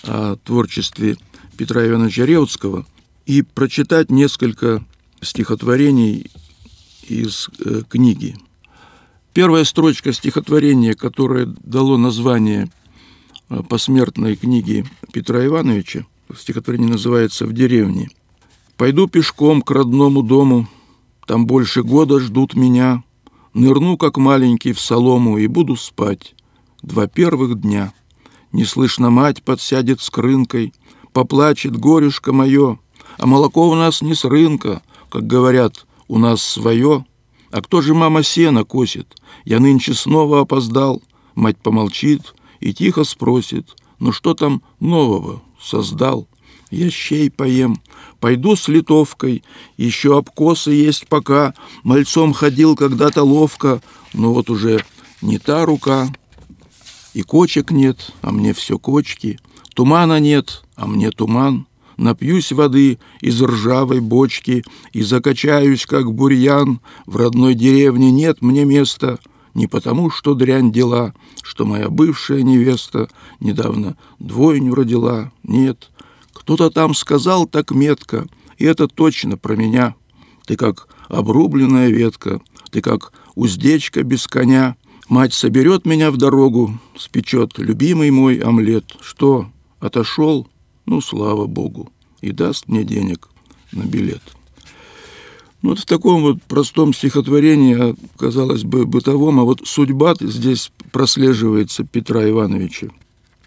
о 0.06 0.36
творчестве 0.36 1.16
Петра 1.56 1.86
Ивановича 1.86 2.24
Реутского 2.24 2.86
и 3.24 3.42
прочитать 3.42 4.10
несколько 4.10 4.84
стихотворений 5.20 6.30
из 7.02 7.48
э, 7.64 7.82
книги. 7.88 8.36
Первая 9.32 9.64
строчка 9.64 10.12
стихотворения, 10.12 10.94
которое 10.94 11.46
дало 11.46 11.96
название 11.96 12.70
э, 13.48 13.62
посмертной 13.68 14.36
книги 14.36 14.84
Петра 15.12 15.44
Ивановича, 15.44 16.06
стихотворение 16.36 16.90
называется 16.90 17.46
«В 17.46 17.52
деревне». 17.52 18.08
«Пойду 18.76 19.08
пешком 19.08 19.62
к 19.62 19.70
родному 19.70 20.22
дому, 20.22 20.68
там 21.26 21.46
больше 21.46 21.82
года 21.82 22.20
ждут 22.20 22.54
меня, 22.54 23.02
Нырну, 23.56 23.96
как 23.96 24.18
маленький, 24.18 24.74
в 24.74 24.80
солому 24.80 25.38
и 25.38 25.46
буду 25.46 25.76
спать. 25.76 26.34
Два 26.82 27.06
первых 27.06 27.58
дня. 27.58 27.94
Не 28.52 28.64
слышно, 28.64 29.10
мать 29.10 29.42
подсядет 29.42 30.00
с 30.00 30.10
крынкой, 30.10 30.72
Поплачет 31.12 31.76
горюшка 31.76 32.32
мое, 32.32 32.78
А 33.18 33.26
молоко 33.26 33.68
у 33.68 33.74
нас 33.74 34.02
не 34.02 34.14
с 34.14 34.24
рынка, 34.24 34.82
Как 35.10 35.26
говорят, 35.26 35.86
у 36.08 36.18
нас 36.18 36.42
свое. 36.42 37.04
А 37.50 37.62
кто 37.62 37.80
же 37.80 37.94
мама 37.94 38.22
сена 38.22 38.64
косит? 38.64 39.16
Я 39.44 39.60
нынче 39.60 39.94
снова 39.94 40.40
опоздал. 40.40 41.02
Мать 41.34 41.58
помолчит 41.58 42.34
и 42.60 42.72
тихо 42.72 43.04
спросит, 43.04 43.76
Ну 43.98 44.12
что 44.12 44.34
там 44.34 44.62
нового 44.80 45.42
создал? 45.60 46.28
Я 46.70 46.90
щей 46.90 47.30
поем, 47.30 47.80
пойду 48.18 48.56
с 48.56 48.66
литовкой, 48.66 49.44
еще 49.76 50.18
обкосы 50.18 50.72
есть 50.72 51.06
пока, 51.06 51.54
мальцом 51.84 52.32
ходил 52.32 52.74
когда-то 52.74 53.22
ловко, 53.22 53.80
но 54.12 54.34
вот 54.34 54.50
уже 54.50 54.84
не 55.22 55.38
та 55.38 55.64
рука. 55.64 56.08
И 57.16 57.22
кочек 57.22 57.70
нет, 57.70 58.12
а 58.20 58.30
мне 58.30 58.52
все 58.52 58.78
кочки, 58.78 59.38
тумана 59.74 60.20
нет, 60.20 60.64
а 60.74 60.86
мне 60.86 61.10
туман. 61.10 61.66
Напьюсь 61.96 62.52
воды 62.52 62.98
из 63.22 63.40
ржавой 63.40 64.00
бочки 64.00 64.64
и 64.92 65.00
закачаюсь, 65.00 65.86
как 65.86 66.12
бурьян. 66.12 66.78
В 67.06 67.16
родной 67.16 67.54
деревне 67.54 68.10
нет 68.10 68.42
мне 68.42 68.66
места, 68.66 69.18
не 69.54 69.66
потому, 69.66 70.10
что 70.10 70.34
дрянь 70.34 70.70
дела, 70.70 71.14
что 71.42 71.64
моя 71.64 71.88
бывшая 71.88 72.42
невеста 72.42 73.08
недавно 73.40 73.96
двойню 74.18 74.74
родила. 74.74 75.32
Нет, 75.42 75.90
кто-то 76.34 76.68
там 76.68 76.94
сказал 76.94 77.46
так 77.46 77.70
метко, 77.70 78.26
и 78.58 78.66
это 78.66 78.88
точно 78.88 79.38
про 79.38 79.56
меня. 79.56 79.94
Ты 80.44 80.56
как 80.56 80.86
обрубленная 81.08 81.88
ветка, 81.88 82.42
ты 82.70 82.82
как 82.82 83.14
уздечка 83.34 84.02
без 84.02 84.26
коня. 84.26 84.76
Мать 85.08 85.32
соберет 85.32 85.86
меня 85.86 86.10
в 86.10 86.16
дорогу, 86.16 86.78
спечет 86.96 87.58
любимый 87.58 88.10
мой 88.10 88.38
омлет. 88.38 88.96
Что, 89.00 89.48
отошел? 89.78 90.48
Ну, 90.84 91.00
слава 91.00 91.46
богу. 91.46 91.92
И 92.20 92.32
даст 92.32 92.66
мне 92.66 92.82
денег 92.82 93.28
на 93.70 93.82
билет. 93.84 94.22
Ну, 95.62 95.70
вот 95.70 95.78
в 95.78 95.86
таком 95.86 96.22
вот 96.22 96.42
простом 96.42 96.92
стихотворении, 96.92 97.94
казалось 98.18 98.64
бы, 98.64 98.84
бытовом, 98.84 99.38
а 99.38 99.44
вот 99.44 99.60
судьба 99.64 100.14
здесь 100.20 100.72
прослеживается 100.90 101.84
Петра 101.84 102.28
Ивановича. 102.28 102.88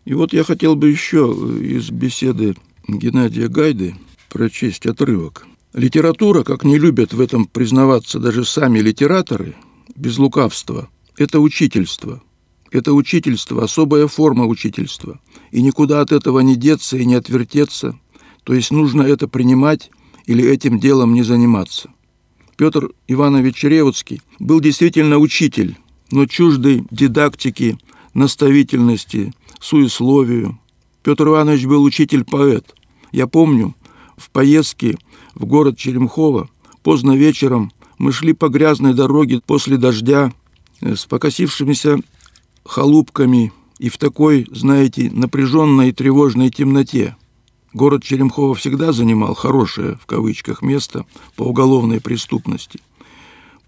И 0.06 0.14
вот 0.14 0.32
я 0.32 0.46
хотел 0.46 0.76
бы 0.76 0.90
еще 0.90 1.36
из 1.62 1.90
беседы 1.90 2.56
Геннадия 2.88 3.50
Гайды 3.50 3.96
прочесть 4.30 4.86
отрывок. 4.86 5.46
Литература, 5.74 6.44
как 6.44 6.64
не 6.64 6.78
любят 6.78 7.14
в 7.14 7.20
этом 7.20 7.46
признаваться 7.46 8.20
даже 8.20 8.46
сами 8.46 8.80
литераторы, 8.80 9.56
без 9.96 10.18
лукавства, 10.18 10.90
это 11.20 11.40
учительство. 11.40 12.24
Это 12.72 12.94
учительство, 12.94 13.64
особая 13.64 14.08
форма 14.08 14.46
учительства. 14.46 15.20
И 15.52 15.62
никуда 15.62 16.02
от 16.02 16.12
этого 16.12 16.40
не 16.40 16.56
деться 16.56 16.98
и 16.98 17.06
не 17.06 17.14
отвертеться. 17.14 18.00
То 18.44 18.54
есть 18.56 18.72
нужно 18.72 19.04
это 19.04 19.28
принимать 19.28 19.92
или 20.26 20.44
этим 20.44 20.80
делом 20.80 21.14
не 21.14 21.22
заниматься. 21.22 21.92
Петр 22.58 22.90
Иванович 23.08 23.64
Ревудский 23.64 24.22
был 24.40 24.60
действительно 24.60 25.18
учитель, 25.18 25.78
но 26.12 26.26
чуждый 26.26 26.86
дидактики, 26.90 27.78
наставительности, 28.14 29.34
суесловию. 29.60 30.60
Петр 31.04 31.28
Иванович 31.28 31.66
был 31.66 31.84
учитель-поэт– 31.84 32.74
я 33.12 33.28
помню, 33.28 33.76
в 34.18 34.30
поездке 34.30 34.98
в 35.34 35.46
город 35.46 35.78
Черемхово 35.78 36.50
поздно 36.84 37.16
вечером 37.16 37.72
мы 37.98 38.12
шли 38.12 38.34
по 38.34 38.50
грязной 38.50 38.94
дороге 38.94 39.42
после 39.46 39.78
дождя 39.78 40.32
с 40.82 41.06
покосившимися 41.06 42.00
халупками 42.66 43.52
и 43.80 43.90
в 43.90 43.98
такой, 43.98 44.48
знаете, 44.52 45.10
напряженной 45.12 45.90
и 45.90 45.94
тревожной 45.94 46.50
темноте. 46.50 47.16
Город 47.74 48.04
Черемхово 48.04 48.56
всегда 48.56 48.92
занимал 48.92 49.34
хорошее, 49.36 49.98
в 50.02 50.06
кавычках, 50.06 50.62
место 50.62 51.06
по 51.36 51.44
уголовной 51.44 52.02
преступности. 52.02 52.80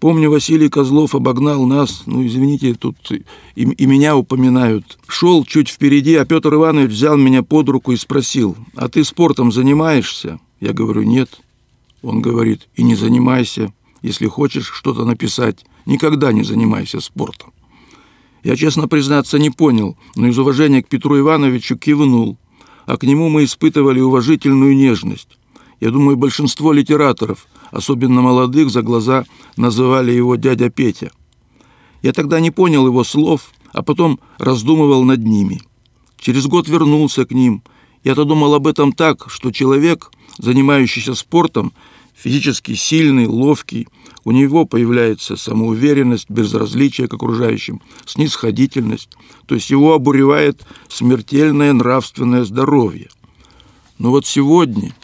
Помню, 0.00 0.30
Василий 0.30 0.68
Козлов 0.68 1.14
обогнал 1.14 1.64
нас, 1.64 2.02
ну, 2.06 2.26
извините, 2.26 2.74
тут 2.74 2.96
и, 3.12 3.22
и 3.54 3.86
меня 3.86 4.16
упоминают. 4.16 4.98
Шел 5.06 5.44
чуть 5.44 5.68
впереди, 5.68 6.16
а 6.16 6.24
Петр 6.24 6.54
Иванович 6.54 6.90
взял 6.90 7.16
меня 7.16 7.44
под 7.44 7.68
руку 7.68 7.92
и 7.92 7.96
спросил, 7.96 8.56
а 8.74 8.88
ты 8.88 9.04
спортом 9.04 9.52
занимаешься? 9.52 10.40
Я 10.60 10.72
говорю, 10.72 11.02
нет. 11.02 11.40
Он 12.02 12.20
говорит, 12.20 12.68
и 12.74 12.82
не 12.82 12.96
занимайся, 12.96 13.72
если 14.02 14.26
хочешь 14.26 14.72
что-то 14.74 15.04
написать, 15.04 15.64
никогда 15.86 16.32
не 16.32 16.42
занимайся 16.42 17.00
спортом. 17.00 17.52
Я, 18.42 18.56
честно 18.56 18.88
признаться, 18.88 19.38
не 19.38 19.50
понял, 19.50 19.96
но 20.16 20.26
из 20.26 20.38
уважения 20.38 20.82
к 20.82 20.88
Петру 20.88 21.18
Ивановичу 21.18 21.76
кивнул, 21.76 22.36
а 22.86 22.96
к 22.96 23.04
нему 23.04 23.28
мы 23.28 23.44
испытывали 23.44 24.00
уважительную 24.00 24.74
нежность. 24.76 25.38
Я 25.80 25.90
думаю, 25.90 26.16
большинство 26.16 26.72
литераторов– 26.72 27.46
особенно 27.72 28.20
молодых, 28.20 28.70
за 28.70 28.82
глаза 28.82 29.24
называли 29.56 30.12
его 30.12 30.36
дядя 30.36 30.70
Петя. 30.70 31.10
Я 32.02 32.12
тогда 32.12 32.38
не 32.38 32.50
понял 32.50 32.86
его 32.86 33.02
слов, 33.02 33.50
а 33.72 33.82
потом 33.82 34.20
раздумывал 34.38 35.02
над 35.02 35.24
ними. 35.24 35.62
Через 36.18 36.46
год 36.46 36.68
вернулся 36.68 37.24
к 37.24 37.32
ним. 37.32 37.64
Я-то 38.04 38.24
думал 38.24 38.54
об 38.54 38.66
этом 38.66 38.92
так, 38.92 39.30
что 39.30 39.50
человек, 39.50 40.10
занимающийся 40.38 41.14
спортом, 41.14 41.72
физически 42.14 42.74
сильный, 42.74 43.26
ловкий. 43.26 43.88
У 44.24 44.30
него 44.30 44.64
появляется 44.64 45.36
самоуверенность, 45.36 46.30
безразличие 46.30 47.08
к 47.08 47.14
окружающим, 47.14 47.80
снисходительность. 48.06 49.10
То 49.46 49.56
есть 49.56 49.70
его 49.70 49.94
обуревает 49.94 50.64
смертельное 50.88 51.72
нравственное 51.72 52.44
здоровье. 52.44 53.08
Но 53.98 54.10
вот 54.10 54.26
сегодня, 54.26 54.94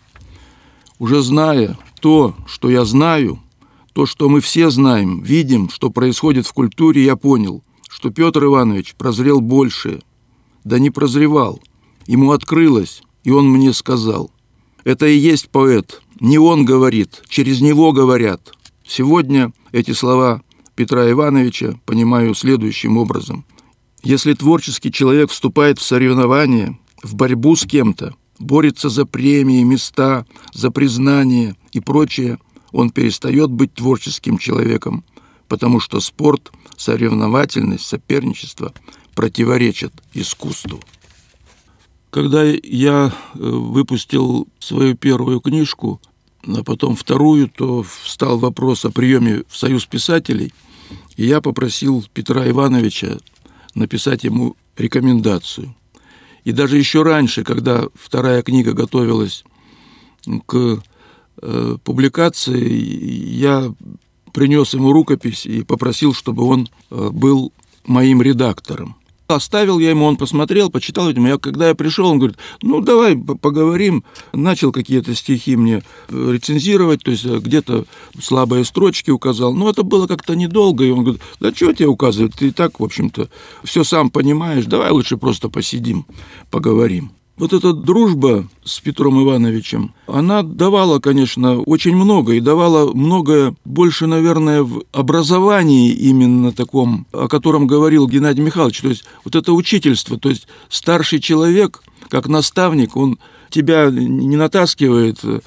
уже 0.98 1.22
зная 1.22 1.76
то, 2.00 2.36
что 2.46 2.70
я 2.70 2.84
знаю, 2.84 3.40
то, 3.92 4.06
что 4.06 4.28
мы 4.28 4.40
все 4.40 4.70
знаем, 4.70 5.20
видим, 5.22 5.68
что 5.70 5.90
происходит 5.90 6.46
в 6.46 6.52
культуре, 6.52 7.04
я 7.04 7.16
понял, 7.16 7.64
что 7.88 8.10
Петр 8.10 8.44
Иванович 8.44 8.94
прозрел 8.94 9.40
больше. 9.40 10.02
Да 10.62 10.78
не 10.78 10.90
прозревал. 10.90 11.60
Ему 12.06 12.30
открылось, 12.30 13.02
и 13.24 13.30
он 13.30 13.50
мне 13.50 13.72
сказал. 13.72 14.30
Это 14.84 15.06
и 15.06 15.16
есть 15.16 15.48
поэт. 15.48 16.00
Не 16.20 16.38
он 16.38 16.64
говорит, 16.64 17.22
через 17.28 17.60
него 17.60 17.92
говорят. 17.92 18.52
Сегодня 18.90 19.52
эти 19.70 19.90
слова 19.90 20.40
Петра 20.74 21.10
Ивановича 21.10 21.78
понимаю 21.84 22.34
следующим 22.34 22.96
образом. 22.96 23.44
Если 24.02 24.32
творческий 24.32 24.90
человек 24.90 25.30
вступает 25.30 25.78
в 25.78 25.82
соревнование, 25.82 26.78
в 27.02 27.14
борьбу 27.14 27.54
с 27.54 27.66
кем-то, 27.66 28.14
борется 28.38 28.88
за 28.88 29.04
премии, 29.04 29.62
места, 29.62 30.24
за 30.54 30.70
признание 30.70 31.54
и 31.72 31.80
прочее, 31.80 32.38
он 32.72 32.88
перестает 32.88 33.50
быть 33.50 33.74
творческим 33.74 34.38
человеком, 34.38 35.04
потому 35.48 35.80
что 35.80 36.00
спорт, 36.00 36.50
соревновательность, 36.78 37.84
соперничество 37.84 38.72
противоречат 39.14 39.92
искусству. 40.14 40.80
Когда 42.08 42.42
я 42.42 43.12
э, 43.12 43.38
выпустил 43.38 44.48
свою 44.58 44.96
первую 44.96 45.40
книжку, 45.40 46.00
а 46.56 46.64
потом 46.64 46.96
вторую, 46.96 47.48
то 47.48 47.82
встал 47.82 48.38
вопрос 48.38 48.84
о 48.84 48.90
приеме 48.90 49.42
в 49.48 49.56
Союз 49.56 49.86
писателей, 49.86 50.52
и 51.16 51.26
я 51.26 51.40
попросил 51.40 52.04
Петра 52.12 52.48
Ивановича 52.48 53.18
написать 53.74 54.24
ему 54.24 54.56
рекомендацию. 54.76 55.74
И 56.44 56.52
даже 56.52 56.78
еще 56.78 57.02
раньше, 57.02 57.44
когда 57.44 57.88
вторая 57.94 58.42
книга 58.42 58.72
готовилась 58.72 59.44
к 60.46 60.82
э, 61.42 61.76
публикации, 61.84 62.72
я 63.34 63.74
принес 64.32 64.72
ему 64.74 64.92
рукопись 64.92 65.44
и 65.44 65.62
попросил, 65.62 66.14
чтобы 66.14 66.44
он 66.44 66.68
э, 66.90 67.10
был 67.10 67.52
моим 67.84 68.22
редактором. 68.22 68.96
Оставил 69.28 69.78
я 69.78 69.90
ему, 69.90 70.06
он 70.06 70.16
посмотрел, 70.16 70.70
почитал, 70.70 71.08
видимо, 71.08 71.28
я, 71.28 71.36
когда 71.36 71.68
я 71.68 71.74
пришел, 71.74 72.06
он 72.06 72.18
говорит, 72.18 72.38
ну, 72.62 72.80
давай 72.80 73.14
поговорим. 73.14 74.02
Начал 74.32 74.72
какие-то 74.72 75.14
стихи 75.14 75.54
мне 75.54 75.82
э, 76.08 76.30
рецензировать, 76.32 77.02
то 77.02 77.10
есть 77.10 77.26
э, 77.26 77.38
где-то 77.38 77.84
слабые 78.18 78.64
строчки 78.64 79.10
указал. 79.10 79.52
Но 79.52 79.68
это 79.68 79.82
было 79.82 80.06
как-то 80.06 80.34
недолго, 80.34 80.82
и 80.82 80.90
он 80.90 81.04
говорит, 81.04 81.20
да 81.40 81.52
что 81.52 81.74
тебе 81.74 81.88
указывать, 81.88 82.36
ты 82.36 82.48
и 82.48 82.52
так, 82.52 82.80
в 82.80 82.84
общем-то, 82.84 83.28
все 83.64 83.84
сам 83.84 84.08
понимаешь, 84.08 84.64
давай 84.64 84.90
лучше 84.92 85.18
просто 85.18 85.50
посидим, 85.50 86.06
поговорим. 86.50 87.10
Вот 87.38 87.52
эта 87.52 87.72
дружба 87.72 88.48
с 88.64 88.80
Петром 88.80 89.22
Ивановичем, 89.22 89.94
она 90.08 90.42
давала, 90.42 90.98
конечно, 90.98 91.60
очень 91.60 91.94
много, 91.94 92.32
и 92.32 92.40
давала 92.40 92.92
многое 92.92 93.54
больше, 93.64 94.06
наверное, 94.06 94.64
в 94.64 94.82
образовании 94.92 95.92
именно 95.92 96.50
таком, 96.52 97.06
о 97.12 97.28
котором 97.28 97.68
говорил 97.68 98.08
Геннадий 98.08 98.42
Михайлович. 98.42 98.80
То 98.80 98.88
есть 98.88 99.04
вот 99.24 99.36
это 99.36 99.52
учительство, 99.52 100.18
то 100.18 100.28
есть 100.28 100.48
старший 100.68 101.20
человек, 101.20 101.82
как 102.08 102.26
наставник, 102.26 102.96
он 102.96 103.18
тебя 103.50 103.88
не 103.90 104.36
натаскивает 104.36 105.18
э, 105.22 105.40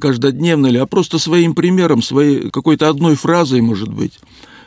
каждодневно 0.00 0.68
ли, 0.68 0.78
а 0.78 0.86
просто 0.86 1.18
своим 1.18 1.54
примером, 1.54 2.02
своей 2.02 2.50
какой-то 2.50 2.88
одной 2.88 3.14
фразой, 3.14 3.60
может 3.60 3.92
быть, 3.92 4.18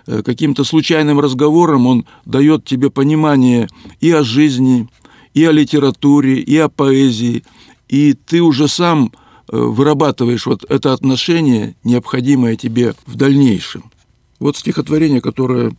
э, 0.05 0.21
каким-то 0.23 0.63
случайным 0.65 1.19
разговором 1.19 1.87
он 1.87 2.05
дает 2.25 2.63
тебе 2.65 2.91
понимание 2.91 3.67
и 3.99 4.11
о 4.11 4.23
жизни, 4.23 4.87
и 5.33 5.45
о 5.45 5.51
литературе, 5.51 6.39
и 6.39 6.57
о 6.57 6.69
поэзии, 6.69 7.43
и 7.87 8.13
ты 8.13 8.41
уже 8.41 8.67
сам 8.67 9.11
э, 9.51 9.57
вырабатываешь 9.57 10.45
вот 10.45 10.63
это 10.69 10.93
отношение, 10.93 11.75
необходимое 11.83 12.55
тебе 12.55 12.95
в 13.05 13.15
дальнейшем. 13.15 13.91
Вот 14.39 14.57
стихотворение, 14.57 15.21
которое 15.21 15.75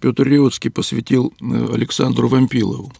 Петр 0.00 0.24
Реутский 0.24 0.70
посвятил 0.70 1.32
э, 1.40 1.68
Александру 1.72 2.28
Вампилову, 2.28 2.92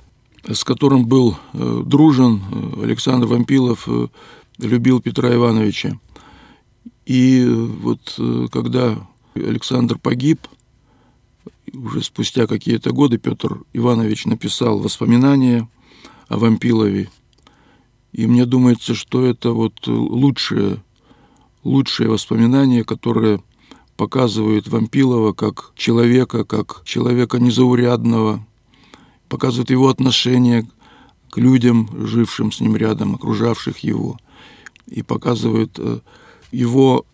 с 0.48 0.64
которым 0.64 1.06
был 1.06 1.36
э, 1.52 1.82
дружен. 1.86 2.42
Александр 2.82 3.26
Вампилов 3.26 3.88
любил 4.58 5.00
Петра 5.00 5.34
Ивановича. 5.34 5.98
И 7.06 7.44
вот 7.46 8.18
когда 8.52 8.98
Александр 9.34 9.98
погиб, 9.98 10.40
уже 11.72 12.02
спустя 12.02 12.46
какие-то 12.46 12.92
годы 12.92 13.18
Петр 13.18 13.62
Иванович 13.72 14.26
написал 14.26 14.78
воспоминания– 14.78 15.68
о 16.30 16.38
Вампилове. 16.38 17.10
И 18.12 18.26
мне 18.26 18.46
думается, 18.46 18.94
что 18.94 19.26
это 19.26 19.50
вот 19.50 19.86
лучшее, 19.86 20.82
лучшее 21.64 22.08
воспоминание, 22.08 22.84
которое 22.84 23.42
показывает 23.96 24.68
Вампилова 24.68 25.32
как 25.32 25.72
человека, 25.74 26.44
как 26.44 26.82
человека 26.84 27.38
незаурядного, 27.38 28.46
показывает 29.28 29.70
его 29.70 29.88
отношение 29.88 30.70
к 31.30 31.36
людям, 31.36 31.88
жившим 32.06 32.52
с 32.52 32.60
ним 32.60 32.76
рядом, 32.76 33.16
окружавших 33.16 33.78
его, 33.80 34.16
и 34.86 35.02
показывает 35.02 35.78
э, 35.78 35.98
его 36.52 37.04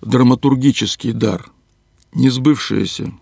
драматургический 0.00 1.12
дар, 1.12 1.50
несбывшееся. 2.14 3.12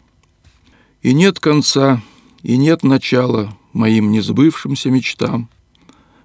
И 1.03 1.15
нет 1.15 1.39
конца, 1.39 2.03
и 2.43 2.57
нет 2.57 2.83
начала 2.83 3.57
моим 3.73 4.11
несбывшимся 4.11 4.91
мечтам. 4.91 5.49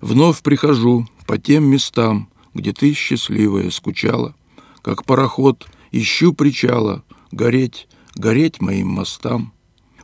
Вновь 0.02 0.42
прихожу 0.42 1.08
по 1.28 1.38
тем 1.38 1.66
местам, 1.66 2.28
где 2.54 2.74
ты, 2.74 2.94
счастливая, 2.94 3.70
скучала, 3.70 4.36
как 4.82 5.06
пароход, 5.06 5.68
ищу 5.92 6.34
причала, 6.34 7.04
гореть, 7.32 7.88
гореть 8.16 8.62
моим 8.62 8.90
мостам. 8.90 9.54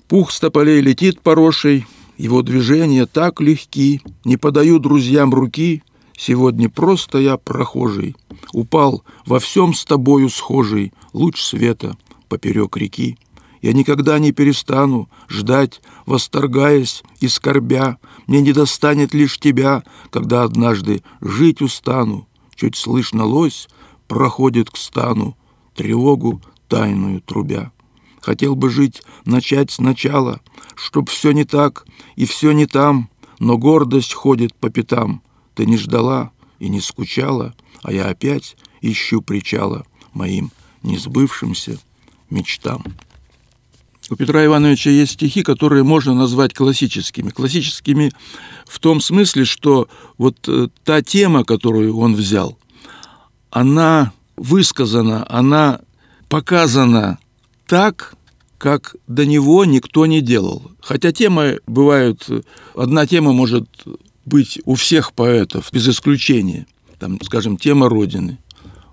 Пух 0.08 0.32
с 0.32 0.40
тополей 0.40 0.82
летит 0.82 1.22
порошей, 1.22 1.86
его 2.18 2.42
движения 2.44 3.08
так 3.08 3.42
легки, 3.42 4.02
не 4.24 4.38
подаю 4.38 4.78
друзьям 4.80 5.34
руки, 5.34 5.84
сегодня 6.16 6.70
просто 6.70 7.18
я 7.18 7.38
прохожий, 7.38 8.16
упал 8.54 9.04
во 9.26 9.40
всем 9.40 9.74
с 9.74 9.84
тобою 9.84 10.30
схожий 10.30 10.94
луч 11.14 11.42
света 11.42 11.98
поперек 12.28 12.78
реки. 12.78 13.18
Я 13.62 13.74
никогда 13.74 14.20
не 14.20 14.32
перестану 14.32 15.10
ждать, 15.28 15.82
восторгаясь 16.06 17.04
и 17.20 17.28
скорбя. 17.28 17.98
Мне 18.28 18.42
не 18.42 18.54
достанет 18.54 19.14
лишь 19.14 19.38
тебя, 19.38 19.84
когда 20.12 20.44
однажды 20.44 21.04
жить 21.22 21.62
устану. 21.62 22.28
Чуть 22.56 22.76
слышно 22.76 23.26
лось 23.26 23.68
проходит 24.08 24.70
к 24.70 24.78
стану, 24.78 25.38
тревогу 25.76 26.42
тайную 26.68 27.22
трубя. 27.22 27.72
Хотел 28.22 28.56
бы 28.56 28.70
жить, 28.70 29.02
начать 29.26 29.72
сначала, 29.72 30.42
чтоб 30.76 31.10
все 31.10 31.32
не 31.32 31.46
так 31.46 31.86
и 32.16 32.26
все 32.26 32.52
не 32.52 32.66
там, 32.66 33.10
но 33.40 33.58
гордость 33.58 34.14
ходит 34.14 34.54
по 34.56 34.70
пятам. 34.70 35.22
Ты 35.56 35.66
не 35.66 35.78
ждала 35.78 36.32
и 36.60 36.70
не 36.70 36.82
скучала, 36.82 37.56
а 37.82 37.92
я 37.92 38.08
опять 38.08 38.58
ищу 38.82 39.22
причала 39.22 39.86
моим 40.14 40.52
несбывшимся 40.84 41.80
мечтам. 42.30 42.84
У 44.10 44.16
Петра 44.16 44.44
Ивановича 44.44 44.90
есть 44.90 45.14
стихи, 45.14 45.44
которые 45.44 45.84
можно 45.84 46.16
назвать 46.16 46.54
классическими. 46.54 47.30
Классическими 47.30 48.12
в 48.66 48.80
том 48.80 49.02
смысле, 49.02 49.46
что 49.46 49.88
вот 50.18 50.38
э, 50.48 50.70
та 50.84 51.02
тема, 51.02 51.44
которую 51.44 51.96
он 51.98 52.16
взял, 52.16 52.58
она 53.52 54.12
высказана, 54.36 55.26
она 55.30 55.82
показана 56.28 57.20
так, 57.68 58.16
как 58.58 58.96
до 59.08 59.26
него 59.26 59.64
никто 59.66 60.06
не 60.06 60.22
делал. 60.22 60.72
Хотя 60.82 61.12
темы 61.12 61.60
бывают, 61.68 62.28
одна 62.76 63.06
тема 63.06 63.32
может 63.32 63.68
быть 64.26 64.60
у 64.66 64.76
всех 64.76 65.14
поэтов, 65.14 65.70
без 65.72 65.88
исключения. 65.88 66.66
Там, 66.98 67.20
скажем, 67.22 67.58
тема 67.58 67.90
Родины– 67.90 68.40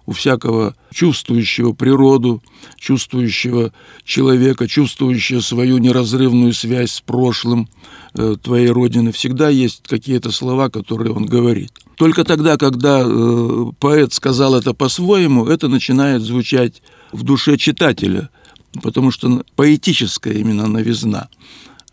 у 0.07 0.13
всякого 0.13 0.75
чувствующего 0.93 1.73
природу, 1.73 2.43
чувствующего 2.79 3.73
человека, 4.05 4.69
чувствующего 4.69 5.41
свою 5.41 5.79
неразрывную 5.79 6.53
связь 6.55 6.93
с 6.93 7.01
прошлым 7.01 7.69
э, 8.15 8.37
твоей 8.43 8.71
родины, 8.71 9.13
всегда 9.13 9.49
есть 9.49 9.83
какие-то 9.87 10.31
слова, 10.31 10.71
которые 10.71 11.13
он 11.13 11.27
говорит. 11.27 11.73
Только 11.97 12.25
тогда, 12.25 12.57
когда 12.57 13.03
э, 13.05 13.65
поэт 13.81 14.13
сказал 14.13 14.55
это 14.55 14.75
по-своему, 14.75 15.47
это 15.47 15.69
начинает 15.69 16.23
звучать 16.23 16.83
в 17.13 17.25
душе 17.25 17.57
читателя, 17.57 18.31
потому 18.83 19.11
что 19.11 19.45
поэтическая 19.57 20.35
именно 20.35 20.69
новизна. 20.69 21.29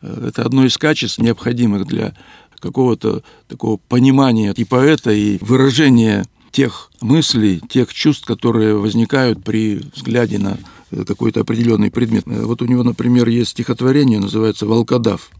Э, 0.02 0.28
это 0.28 0.44
одно 0.44 0.66
из 0.66 0.78
качеств, 0.78 1.18
необходимых 1.18 1.88
для 1.88 2.14
какого-то 2.60 3.24
такого 3.50 3.78
понимания 3.78 4.54
и 4.56 4.64
поэта, 4.64 5.12
и 5.12 5.38
выражения 5.42 6.26
тех 6.54 6.92
мыслей, 7.02 7.60
тех 7.68 7.94
чувств, 7.94 8.26
которые 8.26 8.78
возникают 8.78 9.44
при 9.44 9.82
взгляде 9.94 10.38
на 10.38 10.58
какой-то 11.06 11.42
определенный 11.42 11.90
предмет. 11.90 12.24
Вот 12.28 12.62
у 12.62 12.66
него, 12.66 12.84
например, 12.84 13.28
есть 13.28 13.52
стихотворение, 13.52 14.20
называется 14.20 14.68
«Волкодав». 14.68 15.32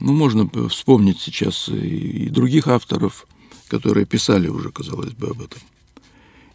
Ну, 0.00 0.12
можно 0.14 0.48
вспомнить 0.68 1.20
сейчас 1.20 1.68
и 1.68 2.28
других 2.30 2.66
авторов, 2.66 3.26
которые 3.68 4.06
писали 4.06 4.48
уже, 4.48 4.70
казалось 4.70 5.12
бы, 5.12 5.28
об 5.28 5.42
этом. 5.42 5.60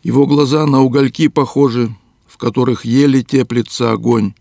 Его 0.02 0.26
глаза 0.26 0.66
на 0.66 0.82
угольки 0.82 1.28
похожи, 1.28 1.96
в 2.26 2.38
которых 2.38 2.86
еле 2.86 3.22
теплится 3.22 3.92
огонь. 3.92 4.34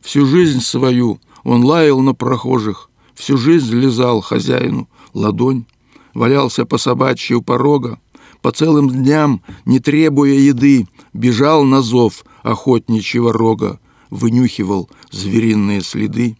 Всю 0.00 0.24
жизнь 0.24 0.60
свою 0.60 1.20
он 1.42 1.62
лаял 1.62 2.00
на 2.00 2.14
прохожих, 2.14 2.88
всю 3.14 3.36
жизнь 3.36 3.74
лизал 3.74 4.22
хозяину 4.22 4.88
ладонь, 5.12 5.66
валялся 6.14 6.64
по 6.64 6.78
собачьи 6.78 7.36
у 7.36 7.42
порога, 7.42 7.98
по 8.44 8.52
целым 8.52 8.90
дням, 8.90 9.40
не 9.64 9.78
требуя 9.78 10.34
еды, 10.34 10.86
бежал 11.14 11.64
на 11.64 11.80
зов 11.80 12.26
охотничьего 12.42 13.32
рога, 13.32 13.80
вынюхивал 14.10 14.90
звериные 15.10 15.80
следы. 15.80 16.36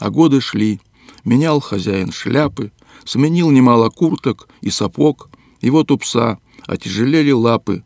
А 0.00 0.10
годы 0.10 0.40
шли, 0.40 0.80
менял 1.24 1.60
хозяин 1.60 2.10
шляпы, 2.10 2.72
сменил 3.04 3.52
немало 3.52 3.88
курток 3.88 4.48
и 4.62 4.70
сапог, 4.70 5.30
и 5.60 5.70
вот 5.70 5.92
у 5.92 5.98
пса 5.98 6.40
отяжелели 6.66 7.30
лапы. 7.30 7.84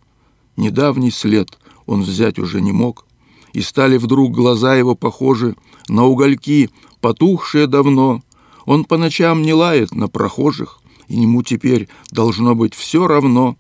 Недавний 0.57 1.11
след 1.11 1.59
он 1.85 2.00
взять 2.00 2.38
уже 2.38 2.62
не 2.62 2.72
мог, 2.72 3.04
и 3.52 3.61
стали 3.61 3.98
вдруг 3.98 4.33
глаза 4.33 4.76
его 4.76 4.94
похожи 4.94 5.57
на 5.88 6.07
угольки, 6.07 6.70
потухшие 7.02 7.66
давно. 7.66 8.22
Он 8.64 8.87
по 8.87 8.96
ночам 8.96 9.42
не 9.42 9.52
лает 9.52 9.94
на 9.94 10.09
прохожих, 10.09 10.81
и 11.09 11.16
ему 11.16 11.42
теперь 11.42 11.88
должно 12.11 12.55
быть 12.55 12.75
все 12.75 13.07
равно. 13.07 13.57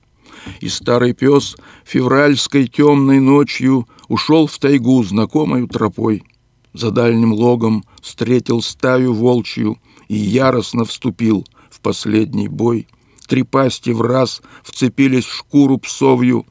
И 0.60 0.68
старый 0.68 1.14
пес 1.14 1.56
февральской 1.84 2.66
темной 2.66 3.20
ночью 3.20 3.88
ушел 4.08 4.46
в 4.46 4.58
тайгу 4.58 5.02
знакомою 5.02 5.66
тропой. 5.68 6.24
За 6.72 6.90
дальним 6.90 7.32
логом 7.32 7.84
встретил 8.00 8.62
стаю 8.62 9.12
волчью 9.12 9.78
и 10.08 10.16
яростно 10.16 10.84
вступил 10.84 11.46
в 11.70 11.80
последний 11.80 12.48
бой. 12.48 12.86
Три 13.26 13.42
пасти 13.42 13.90
в 13.90 14.00
раз 14.00 14.42
вцепились 14.62 15.24
в 15.24 15.34
шкуру 15.34 15.78
псовью, 15.78 16.46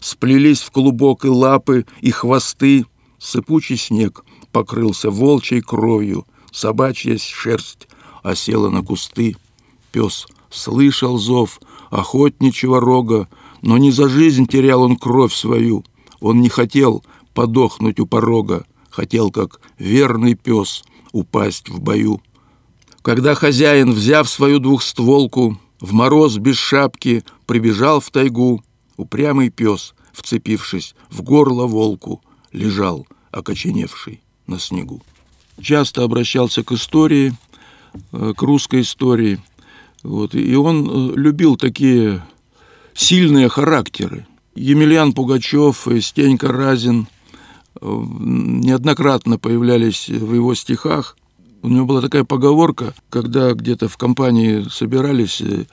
сплелись 0.00 0.60
в 0.60 0.70
клубок 0.70 1.24
и 1.24 1.28
лапы, 1.28 1.86
и 2.00 2.10
хвосты. 2.10 2.86
Сыпучий 3.18 3.76
снег 3.76 4.24
покрылся 4.52 5.10
волчьей 5.10 5.60
кровью, 5.60 6.26
собачья 6.52 7.18
шерсть 7.18 7.88
осела 8.22 8.70
на 8.70 8.82
кусты. 8.82 9.36
Пес 9.92 10.26
слышал 10.50 11.16
зов 11.16 11.60
охотничьего 11.90 12.80
рога, 12.80 13.28
но 13.62 13.78
не 13.78 13.90
за 13.90 14.08
жизнь 14.08 14.46
терял 14.46 14.82
он 14.82 14.96
кровь 14.96 15.34
свою. 15.34 15.84
Он 16.20 16.40
не 16.40 16.48
хотел 16.48 17.04
подохнуть 17.34 18.00
у 18.00 18.06
порога, 18.06 18.66
хотел, 18.90 19.30
как 19.30 19.60
верный 19.78 20.34
пес, 20.34 20.84
упасть 21.12 21.68
в 21.68 21.80
бою. 21.80 22.20
Когда 23.02 23.34
хозяин, 23.34 23.92
взяв 23.92 24.28
свою 24.28 24.58
двухстволку, 24.58 25.58
в 25.80 25.92
мороз 25.92 26.36
без 26.36 26.56
шапки 26.56 27.24
прибежал 27.46 28.00
в 28.00 28.10
тайгу, 28.10 28.62
упрямый 28.96 29.48
пес, 29.48 29.94
вцепившись 30.12 30.94
в 31.08 31.22
горло 31.22 31.66
волку, 31.66 32.20
лежал, 32.52 33.06
окоченевший 33.30 34.20
на 34.46 34.58
снегу. 34.58 35.02
Часто 35.62 36.04
обращался 36.04 36.62
к 36.62 36.72
истории, 36.72 37.32
э, 38.12 38.34
к 38.36 38.42
русской 38.42 38.82
истории– 38.82 39.38
вот. 40.02 40.34
И 40.34 40.54
он 40.54 40.88
э, 40.88 41.16
любил 41.16 41.56
такие 41.56 42.24
сильные 42.94 43.48
характеры. 43.48 44.26
Емельян 44.54 45.12
Пугачев 45.12 45.86
Стенька 46.00 46.48
Разин 46.48 47.06
э, 47.80 47.86
неоднократно 47.86 49.38
появлялись 49.38 50.08
в 50.08 50.34
его 50.34 50.54
стихах. 50.54 51.16
У 51.62 51.68
него 51.68 51.84
была 51.84 52.00
такая 52.00 52.24
поговорка, 52.24 52.94
когда 53.10 53.52
где-то 53.52 53.88
в 53.88 53.96
компании 53.96 54.66
собирались, 54.70 55.40
э, 55.40 55.66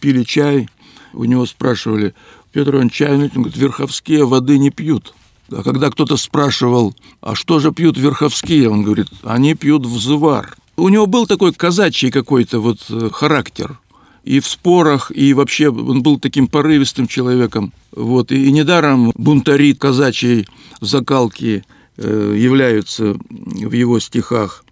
пили 0.00 0.22
чай, 0.22 0.68
у 1.12 1.24
него 1.24 1.44
спрашивали, 1.46 2.14
Петр 2.52 2.74
Иванович, 2.74 2.92
чай, 2.94 3.12
он 3.12 3.28
говорит, 3.28 3.56
верховские 3.56 4.24
воды 4.24 4.58
не 4.58 4.70
пьют. 4.70 5.14
А 5.50 5.62
когда 5.62 5.90
кто-то 5.90 6.16
спрашивал, 6.16 6.94
а 7.20 7.34
что 7.34 7.58
же 7.58 7.72
пьют 7.72 7.98
верховские, 7.98 8.70
он 8.70 8.82
говорит, 8.82 9.08
они 9.22 9.54
пьют 9.54 9.84
взвар. 9.84 10.56
У 10.76 10.88
него 10.88 11.06
был 11.06 11.26
такой 11.26 11.52
казачий 11.52 12.10
какой-то 12.10 12.60
вот 12.60 12.78
э, 12.88 13.10
характер 13.12 13.78
и 14.24 14.40
в 14.40 14.46
спорах, 14.46 15.10
и 15.14 15.34
вообще 15.34 15.68
он 15.68 16.02
был 16.02 16.18
таким 16.18 16.46
порывистым 16.46 17.06
человеком. 17.08 17.72
Вот. 17.94 18.32
И, 18.32 18.50
недаром 18.50 19.12
бунтари 19.14 19.74
казачьей 19.74 20.46
закалки 20.80 21.64
э, 21.96 22.34
являются 22.38 23.16
в 23.28 23.72
его 23.72 23.98
стихах. 23.98 24.64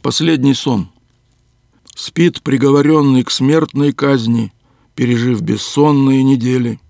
Последний 0.00 0.54
сон. 0.54 0.88
Спит 1.94 2.42
приговоренный 2.42 3.22
к 3.22 3.30
смертной 3.30 3.92
казни, 3.92 4.52
пережив 4.94 5.42
бессонные 5.42 6.24
недели. 6.24 6.80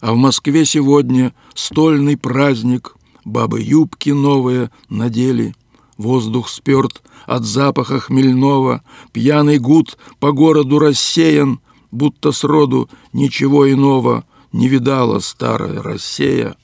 А 0.00 0.12
в 0.12 0.16
Москве 0.16 0.64
сегодня 0.64 1.32
стольный 1.54 2.16
праздник, 2.16 2.96
бабы 3.24 3.62
юбки 3.62 4.10
новые 4.10 4.70
надели. 4.90 5.54
Воздух 5.96 6.48
сперт 6.48 7.02
от 7.28 7.44
запаха 7.44 8.00
хмельного, 8.00 8.82
Пьяный 9.12 9.58
гуд 9.58 9.98
по 10.18 10.32
городу 10.32 10.78
рассеян, 10.78 11.60
Будто 11.90 12.32
сроду 12.32 12.88
ничего 13.12 13.70
иного 13.70 14.24
Не 14.52 14.68
видала 14.68 15.20
старая 15.20 15.82
Россия. 15.82 16.56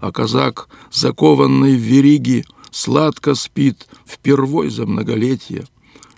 А 0.00 0.10
казак, 0.10 0.68
закованный 0.90 1.76
в 1.76 1.80
вериги, 1.80 2.44
Сладко 2.72 3.34
спит 3.34 3.88
впервой 4.04 4.70
за 4.70 4.86
многолетие. 4.86 5.64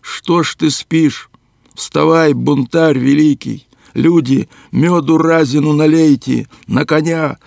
Что 0.00 0.42
ж 0.42 0.56
ты 0.56 0.70
спишь? 0.70 1.30
Вставай, 1.74 2.32
бунтарь 2.32 2.98
великий! 2.98 3.66
Люди, 3.92 4.48
меду 4.72 5.18
разину 5.18 5.72
налейте, 5.72 6.48
на 6.66 6.84
коня, 6.84 7.38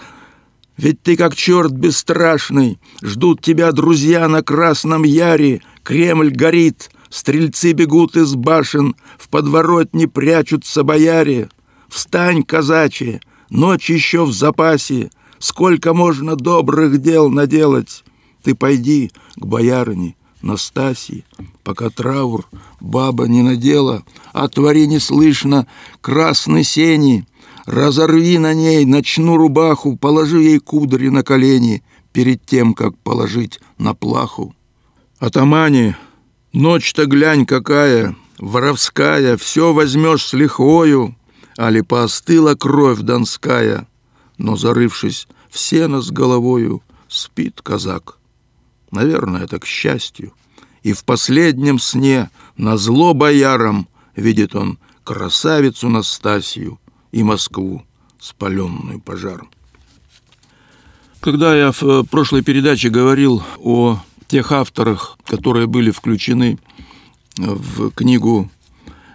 ведь 0.78 1.02
ты 1.02 1.16
как 1.16 1.36
черт 1.36 1.72
бесстрашный, 1.72 2.80
ждут 3.02 3.42
тебя 3.42 3.72
друзья 3.72 4.28
на 4.28 4.44
Красном 4.44 5.04
Яре, 5.04 5.62
Кремль 5.84 6.32
горит, 6.32 6.92
стрельцы 7.10 7.74
бегут 7.74 8.16
из 8.16 8.36
башен, 8.36 8.96
в 9.18 9.30
подворотне 9.30 10.08
прячутся 10.08 10.84
бояре. 10.84 11.50
Встань, 11.90 12.44
казачье, 12.44 13.22
ночь 13.50 13.90
еще 13.90 14.26
в 14.26 14.32
запасе, 14.32 15.12
сколько 15.40 15.94
можно 15.94 16.36
добрых 16.36 17.02
дел 17.02 17.30
наделать. 17.30 18.04
Ты 18.44 18.56
пойди 18.56 19.12
к 19.36 19.46
боярине, 19.46 20.16
Настасьи, 20.42 21.26
пока 21.64 21.90
траур 21.90 22.48
баба 22.82 23.28
не 23.28 23.42
надела, 23.42 24.04
отвори 24.34 24.88
неслышно 24.88 25.68
красный 26.02 26.64
сени— 26.64 27.26
Разорви 27.66 28.38
на 28.40 28.54
ней 28.54 28.86
ночную 28.86 29.38
рубаху, 29.38 29.96
положи 29.96 30.42
ей 30.42 30.60
кудри 30.60 31.08
на 31.10 31.24
колени 31.24 31.82
перед 32.12 32.46
тем, 32.46 32.74
как 32.74 32.98
положить 32.98 33.60
на 33.78 33.94
плаху. 33.94 34.54
Атамане, 35.24 35.98
ночь-то 36.52 37.06
глянь 37.06 37.46
какая, 37.46 38.14
воровская, 38.40 39.38
все 39.38 39.72
возьмешь 39.72 40.26
с 40.26 40.34
лихвою, 40.34 41.16
али 41.58 41.80
поостыла 41.80 42.56
кровь 42.56 43.00
донская, 43.00 43.88
но, 44.38 44.58
зарывшись 44.58 45.30
в 45.50 45.58
сено 45.58 46.02
с 46.02 46.12
головою, 46.12 46.84
спит 47.08 47.62
казак. 47.62 48.18
Наверное, 48.92 49.46
это 49.46 49.60
к 49.60 49.66
счастью. 49.66 50.34
И 50.82 50.92
в 50.92 51.06
последнем 51.06 51.80
сне, 51.80 52.30
на 52.58 52.76
зло 52.76 53.14
боярам, 53.14 53.88
видит 54.18 54.56
он 54.56 54.78
красавицу 55.06 55.88
Настасью, 55.88 56.82
и 57.14 57.24
Москву, 57.24 57.86
спаленную 58.20 59.00
пожаром. 59.00 59.50
Когда 61.22 61.56
я 61.56 61.72
в 61.72 61.82
э, 61.82 62.04
прошлой 62.04 62.42
передаче 62.42 62.90
говорил 62.90 63.42
о 63.60 64.02
тех 64.34 64.52
авторах, 64.52 65.18
которые 65.26 65.68
были 65.68 65.92
включены 65.92 66.58
в 67.38 67.92
книгу 67.92 68.50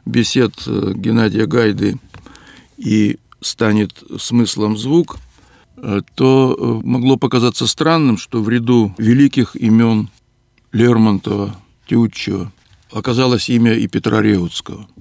бесед 0.06 0.54
э, 0.66 0.92
Геннадия 0.94 1.46
Гайды 1.46 1.98
и 2.76 3.18
станет 3.40 4.02
смыслом 4.18 4.78
звук, 4.78 5.16
э, 5.76 6.02
то 6.14 6.80
могло 6.84 7.16
показаться 7.16 7.66
странным, 7.66 8.16
что 8.16 8.40
в 8.40 8.48
ряду 8.48 8.94
великих 8.96 9.56
имен 9.56 10.08
Лермонтова, 10.70 11.56
Тютчева 11.86 12.52
оказалось 12.92 13.48
имя 13.48 13.74
и 13.74 13.88
Петра 13.88 14.22
Реутского– 14.22 14.88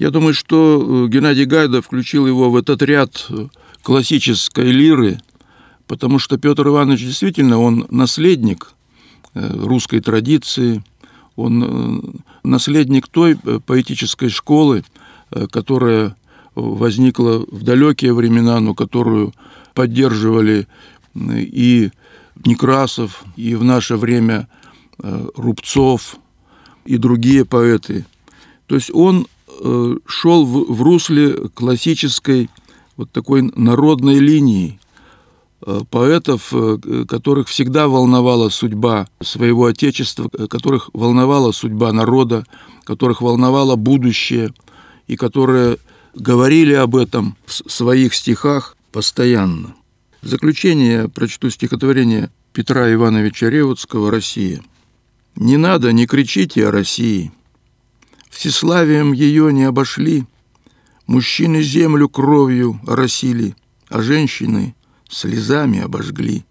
я 0.00 0.10
думаю, 0.10 0.32
что 0.32 1.04
э, 1.04 1.08
Геннадий 1.08 1.44
Гайда 1.44 1.82
включил 1.82 2.26
его 2.26 2.50
в 2.50 2.56
этот 2.56 2.80
ряд 2.80 3.26
э, 3.28 3.48
классической 3.82 4.70
лиры, 4.70 5.20
потому 5.86 6.18
что 6.18 6.38
Петр 6.38 6.68
Иванович 6.68 7.00
действительно, 7.00 7.58
он 7.58 7.86
наследник 7.90 8.72
э, 8.72 8.79
русской 9.34 10.00
традиции, 10.00 10.82
он 11.36 12.22
наследник 12.42 13.08
той 13.08 13.36
поэтической 13.36 14.28
школы, 14.28 14.84
которая 15.50 16.16
возникла 16.54 17.44
в 17.50 17.62
далекие 17.62 18.12
времена, 18.12 18.60
но 18.60 18.74
которую 18.74 19.32
поддерживали 19.74 20.66
и 21.14 21.90
Некрасов, 22.44 23.24
и 23.36 23.54
в 23.54 23.64
наше 23.64 23.96
время 23.96 24.48
э, 25.02 25.26
Рубцов, 25.36 26.16
и 26.84 26.96
другие 26.96 27.44
поэты. 27.44 28.06
То 28.66 28.76
есть 28.76 28.90
он 28.92 29.26
э, 29.62 29.96
шел 30.06 30.44
в 30.46 30.82
русле 30.82 31.48
классической 31.54 32.48
вот 32.96 33.10
такой 33.10 33.42
народной 33.54 34.18
линии 34.18 34.78
э, 34.78 34.79
поэтов, 35.90 36.52
которых 37.08 37.48
всегда 37.48 37.88
волновала 37.88 38.48
судьба 38.48 39.06
своего 39.22 39.66
отечества, 39.66 40.28
которых 40.28 40.90
волновала 40.92 41.52
судьба 41.52 41.92
народа, 41.92 42.46
которых 42.84 43.20
волновало 43.20 43.76
будущее, 43.76 44.52
и 45.06 45.16
которые 45.16 45.78
говорили 46.14 46.72
об 46.72 46.94
этом 46.94 47.36
в 47.44 47.52
своих 47.52 48.14
стихах 48.14 48.76
постоянно. 48.92 49.74
В 50.22 50.28
заключение 50.28 51.08
прочту 51.08 51.50
стихотворение 51.50 52.30
Петра 52.52 52.92
Ивановича 52.92 53.48
Ревудского 53.48 54.10
«Россия». 54.10 54.62
«Не 55.36 55.56
надо, 55.56 55.92
не 55.92 56.06
кричите 56.06 56.66
о 56.66 56.70
России. 56.70 57.32
Всеславием 58.28 59.12
ее 59.12 59.52
не 59.52 59.64
обошли. 59.64 60.26
Мужчины 61.06 61.62
землю 61.62 62.08
кровью 62.08 62.80
оросили, 62.86 63.56
а 63.88 64.02
женщины 64.02 64.74
слезами 65.10 65.80
обожгли. 65.80 66.44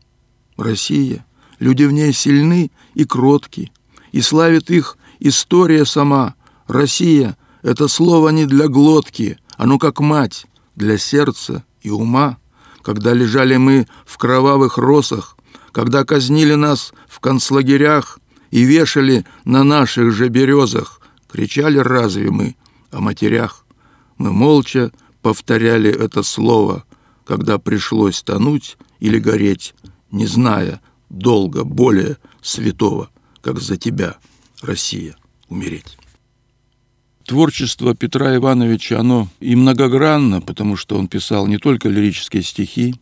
Россия, 0.58 1.26
люди 1.60 1.84
в 1.84 1.92
ней 1.92 2.14
сильны 2.14 2.72
и 2.94 3.06
кротки, 3.06 3.72
и 4.12 4.22
славит 4.22 4.70
их 4.70 4.98
история 5.20 5.86
сама. 5.86 6.36
Россия— 6.68 7.38
это 7.62 7.88
слово 7.88 8.30
не 8.30 8.46
для 8.46 8.68
глотки, 8.68 9.40
оно 9.58 9.80
как 9.80 10.00
мать 10.00 10.46
для 10.76 10.98
сердца 10.98 11.64
и 11.82 11.90
ума 11.90 12.38
когда 12.82 13.14
лежали 13.14 13.58
мы 13.58 13.88
в 14.06 14.18
кровавых 14.18 14.78
росах, 14.78 15.38
когда 15.72 16.04
казнили 16.04 16.56
нас 16.56 16.94
в 17.08 17.20
концлагерях 17.20 18.20
и 18.52 18.64
вешали 18.64 19.26
на 19.46 19.64
наших 19.64 20.12
же 20.12 20.30
березах, 20.30 21.00
кричали 21.32 21.78
разве 21.78 22.32
мы 22.32 22.56
о 22.92 23.00
матерях? 23.00 23.66
Мы 24.18 24.32
молча 24.32 24.92
повторяли 25.22 25.92
это 25.92 26.24
слово, 26.24 26.84
когда 27.30 27.60
пришлось 27.60 28.24
тонуть 28.24 28.76
или 29.00 29.20
гореть, 29.20 29.76
не 30.10 30.26
зная 30.26 30.82
долго 31.10 31.64
более 31.64 32.18
святого, 32.42 33.12
как 33.42 33.60
за 33.60 33.78
тебя, 33.78 34.18
Россия, 34.64 35.16
умереть. 35.48 35.96
Творчество 37.28 37.94
Петра 37.94 38.36
Ивановича, 38.36 39.02
оно 39.02 39.28
и 39.40 39.56
многогранно, 39.56 40.42
потому 40.42 40.76
что 40.76 40.98
он 40.98 41.08
писал 41.08 41.46
не 41.46 41.60
только 41.60 41.88
лирические 41.88 42.42
стихи, 42.42 42.96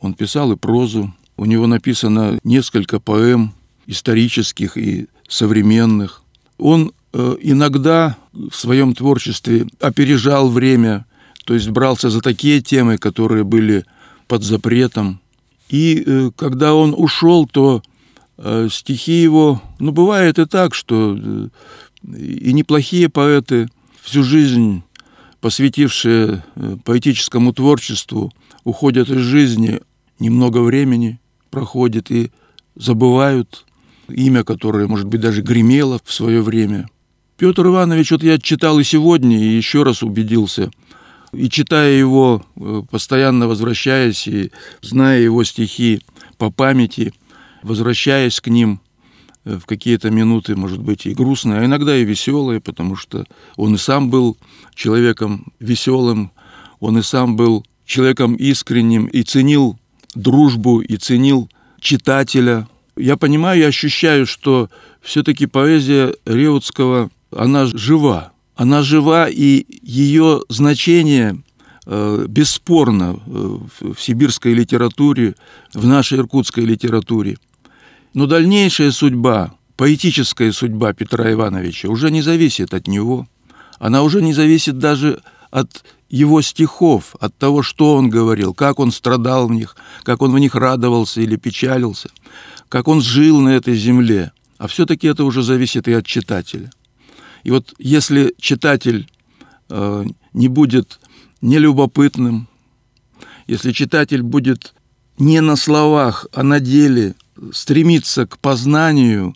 он 0.00 0.12
писал 0.12 0.52
и 0.52 0.56
прозу. 0.56 1.14
У 1.38 1.46
него 1.46 1.66
написано 1.66 2.38
несколько 2.44 3.00
поэм 3.00 3.54
исторических 3.86 4.76
и 4.76 5.06
современных. 5.26 6.22
Он 6.58 6.92
э, 7.14 7.36
иногда 7.40 8.18
в 8.34 8.52
своем 8.54 8.94
творчестве 8.94 9.66
опережал 9.80 10.50
время, 10.50 11.06
то 11.44 11.54
есть 11.54 11.68
брался 11.70 12.10
за 12.10 12.20
такие 12.20 12.60
темы, 12.60 12.98
которые 12.98 13.44
были 13.44 13.84
под 14.28 14.42
запретом. 14.42 15.20
И 15.68 16.02
э, 16.04 16.30
когда 16.36 16.74
он 16.74 16.94
ушел, 16.96 17.46
то 17.46 17.82
э, 18.38 18.68
стихи 18.70 19.22
его, 19.22 19.62
ну, 19.78 19.92
бывает 19.92 20.38
и 20.38 20.46
так, 20.46 20.74
что 20.74 21.16
и 22.04 22.52
неплохие 22.52 23.08
поэты, 23.08 23.68
всю 24.02 24.22
жизнь 24.22 24.82
посвятившие 25.40 26.44
э, 26.54 26.76
поэтическому 26.84 27.52
творчеству, 27.52 28.32
уходят 28.64 29.10
из 29.10 29.20
жизни, 29.20 29.80
немного 30.18 30.58
времени 30.58 31.18
проходит 31.50 32.10
и 32.10 32.30
забывают 32.76 33.66
имя, 34.08 34.44
которое, 34.44 34.86
может 34.86 35.06
быть, 35.06 35.20
даже 35.20 35.42
гремело 35.42 36.00
в 36.04 36.12
свое 36.12 36.42
время. 36.42 36.88
Петр 37.36 37.66
Иванович, 37.66 38.12
вот 38.12 38.22
я 38.22 38.38
читал 38.38 38.78
и 38.78 38.84
сегодня, 38.84 39.36
и 39.36 39.56
еще 39.56 39.82
раз 39.82 40.02
убедился, 40.04 40.70
и 41.32 41.48
читая 41.48 41.92
его, 41.92 42.44
э, 42.56 42.82
постоянно 42.90 43.48
возвращаясь, 43.48 44.26
и 44.26 44.52
зная 44.80 45.20
его 45.20 45.44
стихи 45.44 46.02
по 46.38 46.50
памяти, 46.50 47.12
возвращаясь 47.62 48.40
к 48.40 48.48
ним– 48.48 48.80
Э, 49.44 49.56
в 49.56 49.66
какие-то 49.66 50.10
минуты, 50.10 50.54
может 50.56 50.80
быть, 50.80 51.06
и 51.06 51.14
грустные, 51.14 51.60
а 51.60 51.64
иногда 51.64 51.96
и 51.96 52.04
веселые, 52.04 52.60
потому 52.60 52.96
что 52.96 53.26
он 53.56 53.74
и 53.74 53.78
сам 53.78 54.08
был 54.10 54.36
человеком 54.74 55.52
веселым, 55.58 56.30
он 56.80 56.98
и 56.98 57.02
сам 57.02 57.36
был 57.36 57.64
человеком 57.84 58.34
искренним 58.34 59.06
и 59.06 59.22
ценил 59.22 59.78
дружбу, 60.14 60.80
и 60.80 60.96
ценил 60.96 61.48
читателя. 61.80 62.68
Я 62.96 63.16
понимаю 63.16 63.60
и 63.60 63.64
ощущаю, 63.64 64.26
что 64.26 64.68
все-таки 65.00 65.46
поэзия 65.46 66.14
Реутского, 66.24 67.10
она 67.34 67.66
жива. 67.66 68.31
Она 68.62 68.82
жива, 68.82 69.28
и 69.28 69.66
ее 69.82 70.42
значение 70.48 71.42
э, 71.86 72.26
бесспорно 72.28 73.18
э, 73.26 73.58
в 73.94 74.00
сибирской 74.00 74.54
литературе, 74.54 75.34
в 75.74 75.86
нашей 75.86 76.18
иркутской 76.18 76.64
литературе– 76.64 77.36
но 78.14 78.26
дальнейшая 78.26 78.90
судьба, 78.92 79.54
поэтическая 79.76 80.52
судьба 80.52 80.92
Петра 80.92 81.32
Ивановича 81.32 81.88
уже 81.88 82.10
не 82.10 82.20
зависит 82.22 82.74
от 82.74 82.86
него. 82.86 83.26
Она 83.78 84.02
уже 84.02 84.20
не 84.20 84.34
зависит 84.34 84.78
даже 84.78 85.22
от 85.50 85.84
его 86.10 86.42
стихов, 86.42 87.16
от 87.20 87.36
того, 87.36 87.62
что 87.62 87.96
он 87.96 88.10
говорил, 88.10 88.52
как 88.52 88.78
он 88.78 88.92
страдал 88.92 89.48
в 89.48 89.52
них, 89.52 89.76
как 90.02 90.20
он 90.20 90.32
в 90.32 90.38
них 90.38 90.54
радовался 90.54 91.22
или 91.22 91.36
печалился, 91.36 92.10
как 92.68 92.86
он 92.86 93.00
жил 93.00 93.40
на 93.40 93.50
этой 93.50 93.76
земле. 93.76 94.32
А 94.58 94.66
все-таки 94.66 95.06
это 95.06 95.24
уже 95.24 95.42
зависит 95.42 95.88
и 95.88 95.92
от 95.92 96.06
читателя. 96.06 96.70
И 97.44 97.50
вот 97.50 97.74
если 97.78 98.34
читатель 98.38 99.10
э, 99.68 100.04
не 100.32 100.48
будет 100.48 101.00
нелюбопытным, 101.40 102.48
если 103.46 103.72
читатель 103.72 104.22
будет 104.22 104.74
не 105.18 105.40
на 105.40 105.56
словах, 105.56 106.26
а 106.32 106.42
на 106.42 106.60
деле 106.60 107.14
стремиться 107.52 108.26
к 108.26 108.38
познанию 108.38 109.34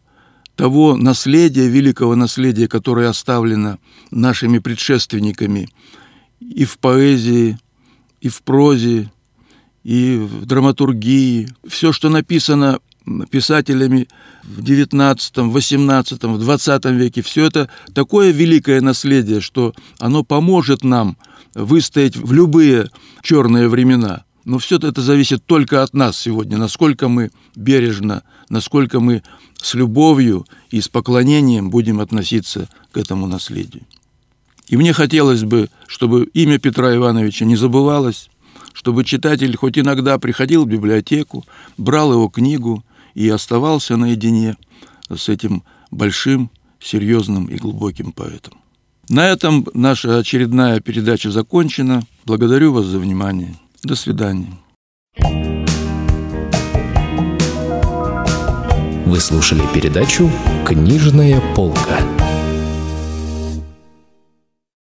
того 0.55 0.97
наследия, 0.97 1.69
великого 1.69 2.17
наследия, 2.17 2.69
которое 2.69 3.09
оставлено 3.09 3.79
нашими 4.11 4.59
предшественниками 4.59 5.69
и 6.41 6.65
в 6.65 6.79
поэзии, 6.79 7.59
и 8.21 8.29
в 8.29 8.43
прозе, 8.43 9.11
и 9.85 10.17
в 10.17 10.47
драматургии. 10.47 11.49
Все, 11.67 11.93
что 11.93 12.09
написано 12.09 12.81
писателями 13.31 14.09
в 14.43 14.61
XIX, 14.61 15.17
XVIII, 15.17 16.39
XX 16.39 16.95
веке, 16.95 17.23
все 17.23 17.47
это 17.47 17.69
такое 17.95 18.33
великое 18.33 18.81
наследие, 18.81 19.41
что 19.41 19.75
оно 19.99 20.25
поможет 20.25 20.85
нам 20.85 21.17
выстоять 21.55 22.17
в 22.17 22.33
любые 22.33 22.91
черные 23.23 23.69
времена. 23.69 24.25
Но 24.45 24.59
все 24.59 24.77
это 24.77 25.03
зависит 25.03 25.45
только 25.45 25.83
от 25.83 25.95
нас 25.95 26.17
сегодня, 26.17 26.57
насколько 26.57 27.09
мы 27.09 27.31
бережно, 27.57 28.23
насколько 28.49 29.01
мы 29.01 29.23
с 29.61 29.75
любовью 29.75 30.47
и 30.71 30.81
с 30.81 30.89
поклонением 30.89 31.71
будем 31.71 32.01
относиться 32.01 32.69
к 32.93 32.97
этому 32.97 33.27
наследию. 33.27 33.83
И 34.69 34.77
мне 34.77 34.93
хотелось 34.93 35.43
бы, 35.43 35.69
чтобы 35.87 36.25
имя 36.35 36.59
Петра 36.59 36.95
Ивановича 36.95 37.45
не 37.45 37.57
забывалось, 37.57 38.29
чтобы 38.73 39.05
читатель 39.05 39.57
хоть 39.57 39.79
иногда 39.79 40.19
приходил 40.19 40.65
в 40.65 40.69
библиотеку, 40.69 41.45
брал 41.79 42.13
его 42.13 42.29
книгу 42.29 42.85
и 43.17 43.31
оставался 43.31 43.97
наедине 43.97 44.57
с 45.13 45.31
этим 45.31 45.65
большим, 45.91 46.51
серьезным 46.79 47.47
и 47.47 47.57
глубоким 47.57 48.13
поэтом. 48.13 48.55
На 49.09 49.27
этом 49.29 49.67
наша 49.73 50.19
очередная 50.19 50.81
передача 50.81 51.31
закончена. 51.31 52.03
Благодарю 52.27 52.75
вас 52.75 52.85
за 52.85 52.99
внимание. 52.99 53.55
До 53.83 53.95
свидания. 53.95 54.53
Вы 59.07 59.21
слушали 59.21 59.63
передачу 59.73 60.31
«Книжная 60.67 61.41
полка». 61.55 62.26